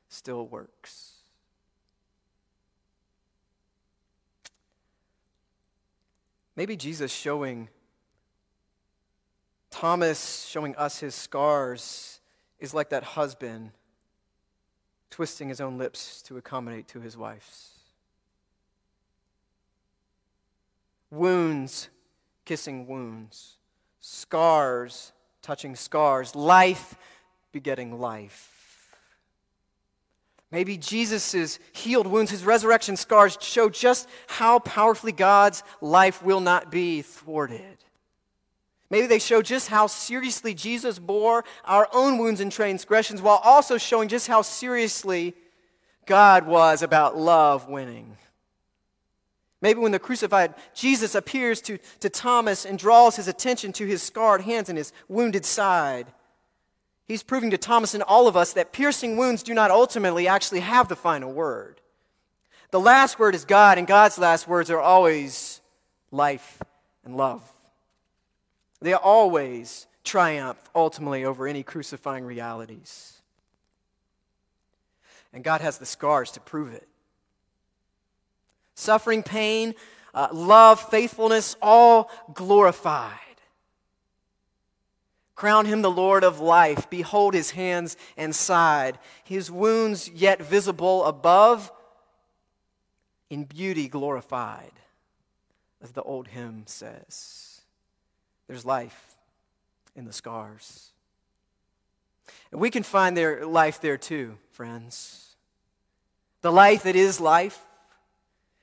still 0.07 0.47
works. 0.47 1.13
Maybe 6.55 6.75
Jesus 6.75 7.11
showing 7.11 7.69
Thomas, 9.71 10.45
showing 10.45 10.75
us 10.75 10.99
his 10.99 11.15
scars, 11.15 12.19
is 12.59 12.73
like 12.73 12.89
that 12.89 13.03
husband 13.03 13.71
twisting 15.09 15.49
his 15.49 15.61
own 15.61 15.77
lips 15.77 16.21
to 16.23 16.37
accommodate 16.37 16.87
to 16.89 16.99
his 16.99 17.15
wife's. 17.15 17.78
Wounds 21.11 21.89
kissing 22.45 22.87
wounds, 22.87 23.57
scars 23.99 25.11
touching 25.41 25.75
scars, 25.75 26.35
life 26.35 26.95
begetting 27.51 27.99
life. 27.99 28.95
Maybe 30.51 30.77
Jesus' 30.77 31.59
healed 31.73 32.07
wounds, 32.07 32.31
his 32.31 32.43
resurrection 32.43 32.95
scars 32.95 33.37
show 33.39 33.69
just 33.69 34.09
how 34.27 34.59
powerfully 34.59 35.11
God's 35.11 35.63
life 35.79 36.23
will 36.23 36.39
not 36.39 36.71
be 36.71 37.01
thwarted. 37.01 37.77
Maybe 38.89 39.05
they 39.05 39.19
show 39.19 39.43
just 39.43 39.67
how 39.67 39.85
seriously 39.85 40.55
Jesus 40.55 40.97
bore 40.97 41.45
our 41.65 41.87
own 41.93 42.17
wounds 42.17 42.41
and 42.41 42.51
transgressions 42.51 43.21
while 43.21 43.39
also 43.43 43.77
showing 43.77 44.09
just 44.09 44.27
how 44.27 44.41
seriously 44.41 45.35
God 46.07 46.47
was 46.47 46.81
about 46.81 47.15
love 47.15 47.69
winning. 47.69 48.17
Maybe 49.61 49.79
when 49.79 49.91
the 49.91 49.99
crucified 49.99 50.53
Jesus 50.73 51.15
appears 51.15 51.61
to, 51.61 51.77
to 51.99 52.09
Thomas 52.09 52.65
and 52.65 52.79
draws 52.79 53.17
his 53.17 53.27
attention 53.27 53.73
to 53.73 53.85
his 53.85 54.01
scarred 54.01 54.41
hands 54.41 54.69
and 54.69 54.77
his 54.77 54.93
wounded 55.07 55.45
side, 55.45 56.07
He's 57.09 57.23
proving 57.23 57.49
to 57.49 57.57
Thomas 57.57 57.95
and 57.95 58.03
all 58.03 58.27
of 58.27 58.37
us 58.37 58.53
that 58.53 58.71
piercing 58.71 59.17
wounds 59.17 59.41
do 59.41 59.55
not 59.55 59.71
ultimately 59.71 60.27
actually 60.27 60.59
have 60.59 60.87
the 60.87 60.95
final 60.95 61.33
word. 61.33 61.81
The 62.69 62.79
last 62.79 63.17
word 63.17 63.33
is 63.33 63.45
God, 63.45 63.79
and 63.79 63.87
God's 63.87 64.19
last 64.19 64.47
words 64.47 64.69
are 64.69 64.79
always 64.79 65.59
life 66.11 66.61
and 67.03 67.17
love. 67.17 67.41
They 68.79 68.93
always 68.93 69.87
triumph 70.03 70.59
ultimately 70.75 71.25
over 71.25 71.47
any 71.47 71.63
crucifying 71.63 72.25
realities. 72.25 73.23
And 75.33 75.43
God 75.43 75.61
has 75.61 75.79
the 75.79 75.87
scars 75.87 76.29
to 76.33 76.39
prove 76.39 76.71
it. 76.73 76.87
Suffering, 78.79 79.23
pain, 79.23 79.75
uh, 80.13 80.29
love, 80.31 80.79
faithfulness, 80.89 81.57
all 81.61 82.09
glorified. 82.33 83.11
Crown 85.35 85.65
him 85.65 85.81
the 85.81 85.91
Lord 85.91 86.23
of 86.23 86.39
life. 86.39 86.89
Behold 86.89 87.33
his 87.33 87.51
hands 87.51 87.97
and 88.15 88.33
side, 88.33 88.97
his 89.25 89.51
wounds 89.51 90.09
yet 90.09 90.41
visible 90.41 91.03
above, 91.03 91.73
in 93.29 93.43
beauty 93.43 93.89
glorified, 93.89 94.71
as 95.83 95.91
the 95.91 96.01
old 96.03 96.29
hymn 96.29 96.63
says. 96.65 97.59
There's 98.47 98.63
life 98.63 99.17
in 99.93 100.05
the 100.05 100.13
scars. 100.13 100.91
And 102.53 102.61
we 102.61 102.71
can 102.71 102.83
find 102.83 103.17
their 103.17 103.45
life 103.45 103.81
there 103.81 103.97
too, 103.97 104.37
friends. 104.51 105.35
The 106.39 106.51
life 106.51 106.83
that 106.83 106.95
is 106.95 107.19
life. 107.19 107.59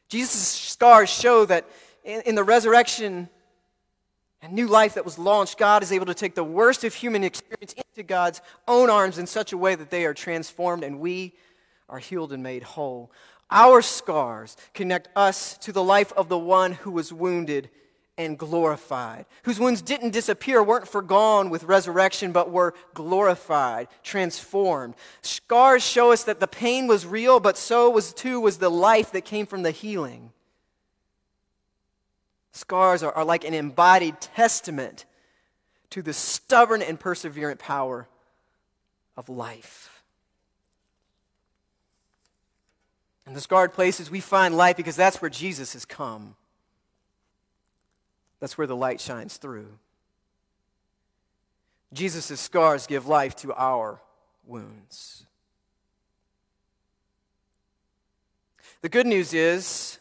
Jesus' 0.09 0.47
scars 0.49 1.11
show 1.11 1.45
that 1.47 1.67
in, 2.05 2.23
in 2.23 2.35
the 2.35 2.45
resurrection, 2.45 3.29
and 4.43 4.53
new 4.53 4.67
life 4.67 4.95
that 4.95 5.05
was 5.05 5.19
launched, 5.19 5.59
God 5.59 5.83
is 5.83 5.93
able 5.93 6.07
to 6.07 6.15
take 6.15 6.35
the 6.35 6.45
worst 6.45 6.85
of 6.85 6.95
human 6.95 7.25
experience 7.25 7.73
into 7.73 8.03
God's 8.03 8.41
own 8.69 8.91
arms 8.91 9.19
in 9.19 9.27
such 9.27 9.53
a 9.53 9.59
way 9.59 9.75
that 9.75 9.91
they 9.91 10.05
are 10.05 10.15
transformed 10.15 10.85
and 10.85 11.01
we 11.01 11.35
are 11.89 11.99
healed 11.99 12.33
and 12.33 12.43
made 12.43 12.63
whole. 12.63 13.11
Our 13.51 13.83
scars 13.83 14.57
connect 14.75 15.09
us 15.17 15.57
to 15.59 15.73
the 15.73 15.83
life 15.83 16.13
of 16.13 16.29
the 16.29 16.39
one 16.39 16.73
who 16.73 16.91
was 16.91 17.13
wounded 17.13 17.71
and 18.19 18.39
glorified, 18.39 19.27
whose 19.43 19.61
wounds 19.61 19.83
didn't 19.83 20.11
disappear, 20.11 20.63
weren't 20.63 20.89
forgone 20.89 21.51
with 21.51 21.65
resurrection, 21.65 22.33
but 22.33 22.51
were 22.51 22.75
glorified, 22.95 23.89
transformed. 24.03 24.95
Scars 25.21 25.85
show 25.85 26.13
us 26.13 26.25
that 26.25 26.41
the 26.41 26.47
pain 26.47 26.87
was 26.87 27.05
real, 27.05 27.41
but 27.41 27.59
so 27.59 27.91
was 27.91 28.15
too 28.15 28.41
was 28.41 28.59
the 28.59 28.71
life 28.71 29.13
that 29.13 29.25
came 29.25 29.47
from 29.47 29.63
the 29.63 29.71
healing. 29.71 30.33
Scars 32.53 33.03
are, 33.03 33.13
are 33.13 33.25
like 33.25 33.45
an 33.45 33.53
embodied 33.53 34.19
testament 34.21 35.05
to 35.91 36.01
the 36.01 36.15
stubborn 36.15 36.81
and 36.81 36.99
perseverant 36.99 37.59
power 37.59 38.09
of 39.17 39.29
life. 39.29 40.03
In 43.27 43.35
the 43.35 43.41
scarred 43.41 43.75
places, 43.75 44.11
we 44.11 44.21
find 44.21 44.57
life 44.57 44.77
because 44.77 44.97
that's 44.97 45.21
where 45.21 45.31
Jesus 45.31 45.75
has 45.75 45.85
come. 45.85 46.37
That's 48.47 48.57
where 48.57 48.69
the 48.69 48.77
light 48.77 49.01
shines 49.01 49.39
through. 49.39 49.67
Jesus' 51.93 52.39
scars 52.39 52.87
give 52.87 53.09
life 53.09 53.35
to 53.39 53.53
our 53.53 54.01
wounds. 54.47 55.27
The 58.83 58.89
good 58.89 59.05
news 59.05 59.35
is 59.35 59.99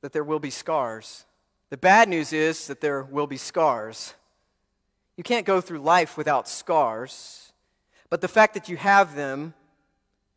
that 0.00 0.12
there 0.12 0.24
will 0.24 0.40
be 0.40 0.50
scars. 0.50 1.24
The 1.68 1.76
bad 1.76 2.08
news 2.08 2.32
is 2.32 2.66
that 2.66 2.80
there 2.80 3.04
will 3.04 3.28
be 3.28 3.36
scars. 3.36 4.14
You 5.16 5.22
can't 5.22 5.46
go 5.46 5.60
through 5.60 5.78
life 5.78 6.16
without 6.16 6.48
scars, 6.48 7.52
but 8.08 8.20
the 8.20 8.26
fact 8.26 8.54
that 8.54 8.68
you 8.68 8.76
have 8.76 9.14
them 9.14 9.54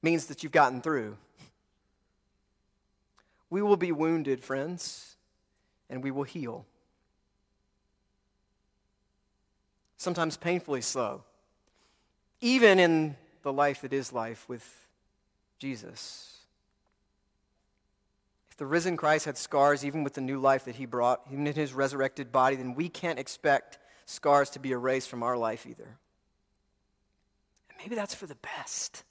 means 0.04 0.28
that 0.28 0.44
you've 0.44 0.52
gotten 0.52 0.80
through. 0.80 1.18
We 3.50 3.64
will 3.64 3.78
be 3.78 3.92
wounded, 3.92 4.44
friends, 4.44 5.13
and 5.90 6.04
we 6.04 6.12
will 6.12 6.24
heal. 6.24 6.66
Sometimes 9.98 10.38
painfully 10.38 10.82
slow, 10.82 11.24
even 12.42 12.80
in 12.80 13.16
the 13.44 13.54
life 13.54 13.82
that 13.82 13.94
is 13.94 14.12
life 14.12 14.48
with 14.50 14.88
Jesus. 15.60 16.38
If 18.52 18.58
the 18.58 18.66
risen 18.66 18.98
Christ 18.98 19.26
had 19.26 19.38
scars, 19.38 19.86
even 19.86 20.04
with 20.04 20.14
the 20.14 20.22
new 20.22 20.40
life 20.40 20.66
that 20.66 20.76
he 20.76 20.86
brought, 20.86 21.22
even 21.32 21.48
in 21.48 21.56
his 21.56 21.74
resurrected 21.74 22.32
body, 22.32 22.56
then 22.56 22.76
we 22.76 22.90
can't 22.90 23.18
expect 23.18 23.80
scars 24.06 24.50
to 24.52 24.60
be 24.60 24.72
erased 24.72 25.10
from 25.10 25.24
our 25.24 25.38
life 25.38 25.66
either. 25.66 25.98
And 27.70 27.78
maybe 27.80 27.96
that's 27.96 28.14
for 28.14 28.28
the 28.28 28.36
best. 28.36 29.04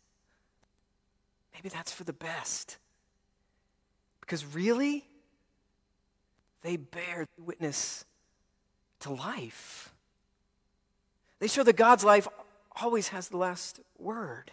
Maybe 1.55 1.69
that's 1.69 1.93
for 1.93 2.05
the 2.05 2.13
best. 2.13 2.79
Because 4.21 4.45
really, 4.45 5.05
they 6.63 6.77
bear 6.77 7.27
witness 7.39 8.05
to 9.01 9.11
life. 9.11 9.93
They 11.41 11.49
show 11.49 11.65
that 11.65 11.77
God's 11.77 12.05
life 12.05 12.29
always 12.81 13.09
has 13.09 13.29
the 13.29 13.37
last 13.37 13.81
word. 13.99 14.53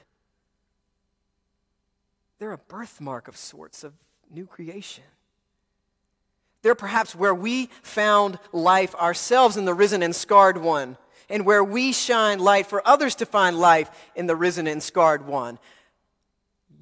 They're 2.40 2.52
a 2.52 2.58
birthmark 2.58 3.28
of 3.28 3.38
sorts 3.38 3.84
of 3.84 3.94
new 4.32 4.46
creation. 4.46 5.04
They're 6.62 6.76
perhaps 6.76 7.16
where 7.16 7.36
we 7.36 7.68
found 7.82 8.40
life 8.52 8.96
ourselves 8.96 9.56
in 9.56 9.66
the 9.66 9.74
risen 9.74 10.04
and 10.04 10.16
scarred 10.16 10.58
one, 10.58 10.98
and 11.30 11.46
where 11.46 11.64
we 11.64 11.94
shine 11.94 12.40
light 12.40 12.66
for 12.66 12.86
others 12.88 13.16
to 13.16 13.26
find 13.26 13.58
life 13.58 13.90
in 14.16 14.26
the 14.26 14.36
risen 14.36 14.68
and 14.68 14.82
scarred 14.82 15.26
one. 15.28 15.60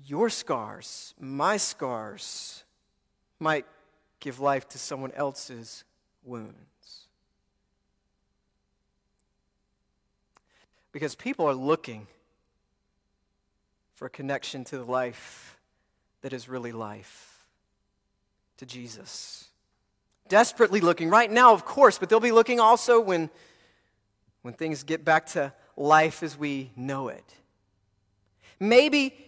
Your 0.05 0.29
scars, 0.29 1.13
my 1.19 1.57
scars, 1.57 2.63
might 3.39 3.65
give 4.19 4.39
life 4.39 4.67
to 4.69 4.80
someone 4.80 5.12
else's 5.13 5.84
wounds. 6.23 6.56
Because 10.91 11.15
people 11.15 11.47
are 11.47 11.53
looking 11.53 12.08
for 13.93 14.06
a 14.06 14.10
connection 14.10 14.63
to 14.65 14.77
the 14.77 14.86
life 14.86 15.58
that 16.21 16.34
is 16.34 16.49
really 16.49 16.71
life 16.71 17.45
to 18.58 18.65
Jesus. 18.65 19.45
Desperately 20.27 20.82
looking 20.82 21.10
right 21.10 21.32
now, 21.32 21.53
of 21.53 21.65
course, 21.65 21.97
but 21.97 22.10
they'll 22.10 22.19
be 22.19 22.32
looking 22.32 22.60
also 22.60 22.99
when, 22.99 23.30
when 24.41 24.53
things 24.53 24.84
get 24.84 25.06
back 25.06 25.27
to 25.27 25.53
life 25.75 26.23
as 26.23 26.38
we 26.38 26.71
know 26.75 27.08
it. 27.08 27.36
Maybe 28.60 29.26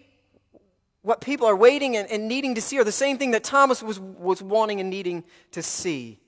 what 1.02 1.22
people 1.22 1.48
are 1.48 1.56
waiting 1.56 1.96
and, 1.96 2.10
and 2.12 2.28
needing 2.28 2.56
to 2.56 2.62
see 2.62 2.78
are 2.80 2.84
the 2.84 2.92
same 2.92 3.18
thing 3.18 3.32
that 3.32 3.44
Thomas 3.44 3.82
was, 3.82 4.00
was 4.00 4.42
wanting 4.42 4.80
and 4.80 4.90
needing 4.90 5.24
to 5.52 5.64
see. 5.64 6.20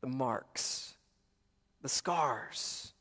The 0.00 0.08
marks, 0.08 0.94
the 1.82 1.88
scars. 1.88 2.92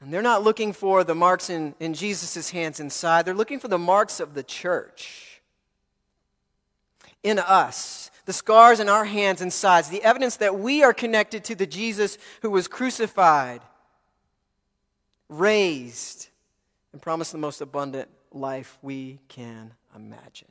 And 0.00 0.12
they're 0.12 0.22
not 0.22 0.44
looking 0.44 0.72
for 0.72 1.02
the 1.02 1.14
marks 1.14 1.50
in, 1.50 1.74
in 1.80 1.94
Jesus' 1.94 2.50
hands 2.50 2.78
inside, 2.78 3.24
they're 3.24 3.34
looking 3.34 3.58
for 3.58 3.68
the 3.68 3.78
marks 3.78 4.20
of 4.20 4.34
the 4.34 4.42
church. 4.42 5.40
In 7.24 7.40
us, 7.40 8.12
the 8.26 8.32
scars 8.32 8.78
in 8.78 8.88
our 8.88 9.04
hands 9.04 9.40
and 9.40 9.52
sides, 9.52 9.88
the 9.88 10.02
evidence 10.04 10.36
that 10.36 10.58
we 10.58 10.84
are 10.84 10.92
connected 10.92 11.42
to 11.44 11.56
the 11.56 11.66
Jesus 11.66 12.16
who 12.42 12.50
was 12.50 12.68
crucified, 12.68 13.60
raised, 15.28 16.28
and 16.92 17.02
promise 17.02 17.30
the 17.30 17.38
most 17.38 17.60
abundant 17.60 18.08
life 18.32 18.78
we 18.82 19.20
can 19.28 19.74
imagine. 19.94 20.48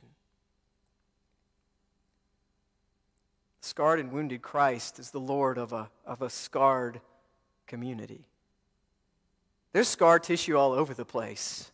The 3.60 3.68
Scarred 3.68 4.00
and 4.00 4.12
wounded 4.12 4.42
Christ 4.42 4.98
is 4.98 5.10
the 5.10 5.20
Lord 5.20 5.58
of 5.58 5.72
a, 5.72 5.90
of 6.06 6.22
a 6.22 6.30
scarred 6.30 7.00
community. 7.66 8.24
There's 9.72 9.88
scar 9.88 10.18
tissue 10.18 10.56
all 10.56 10.72
over 10.72 10.94
the 10.94 11.04
place, 11.04 11.70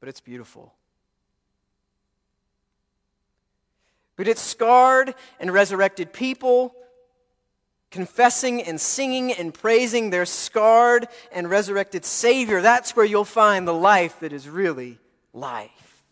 but 0.00 0.08
it's 0.08 0.20
beautiful. 0.20 0.72
But 4.16 4.28
it's 4.28 4.40
scarred 4.40 5.14
and 5.40 5.52
resurrected 5.52 6.12
people 6.12 6.74
confessing 7.94 8.60
and 8.60 8.80
singing 8.80 9.32
and 9.32 9.54
praising 9.54 10.10
their 10.10 10.26
scarred 10.26 11.06
and 11.30 11.48
resurrected 11.48 12.04
Savior. 12.04 12.60
That's 12.60 12.96
where 12.96 13.06
you'll 13.06 13.24
find 13.24 13.68
the 13.68 13.72
life 13.72 14.18
that 14.18 14.32
is 14.32 14.48
really 14.48 14.98
life. 15.32 16.02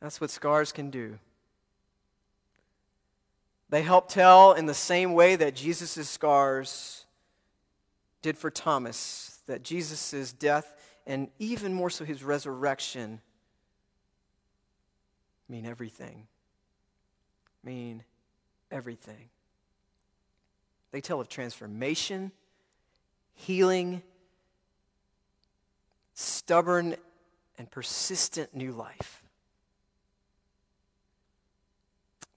That's 0.00 0.18
what 0.18 0.30
scars 0.30 0.72
can 0.72 0.88
do. 0.88 1.18
They 3.68 3.82
help 3.82 4.08
tell 4.08 4.54
in 4.54 4.64
the 4.64 4.72
same 4.72 5.12
way 5.12 5.36
that 5.36 5.54
Jesus' 5.54 6.08
scars 6.08 7.04
did 8.22 8.38
for 8.38 8.50
Thomas, 8.50 9.40
that 9.46 9.62
Jesus' 9.62 10.32
death 10.32 10.74
and 11.06 11.28
even 11.38 11.74
more 11.74 11.90
so 11.90 12.06
his 12.06 12.24
resurrection 12.24 13.20
mean 15.50 15.66
everything. 15.66 16.28
Mean 17.62 18.04
everything. 18.70 19.28
They 20.94 21.00
tell 21.00 21.20
of 21.20 21.28
transformation, 21.28 22.30
healing, 23.34 24.00
stubborn 26.14 26.94
and 27.58 27.68
persistent 27.68 28.54
new 28.54 28.70
life. 28.70 29.24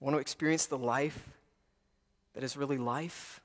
Want 0.00 0.16
to 0.16 0.18
experience 0.18 0.66
the 0.66 0.76
life 0.76 1.28
that 2.34 2.42
is 2.42 2.56
really 2.56 2.78
life? 2.78 3.40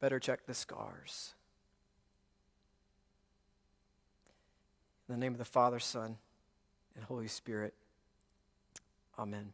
Better 0.00 0.18
check 0.18 0.46
the 0.46 0.54
scars. 0.54 1.34
In 5.06 5.14
the 5.14 5.20
name 5.20 5.32
of 5.32 5.38
the 5.38 5.44
Father, 5.44 5.78
Son, 5.78 6.16
and 6.94 7.04
Holy 7.04 7.28
Spirit. 7.28 7.74
Amen. 9.18 9.52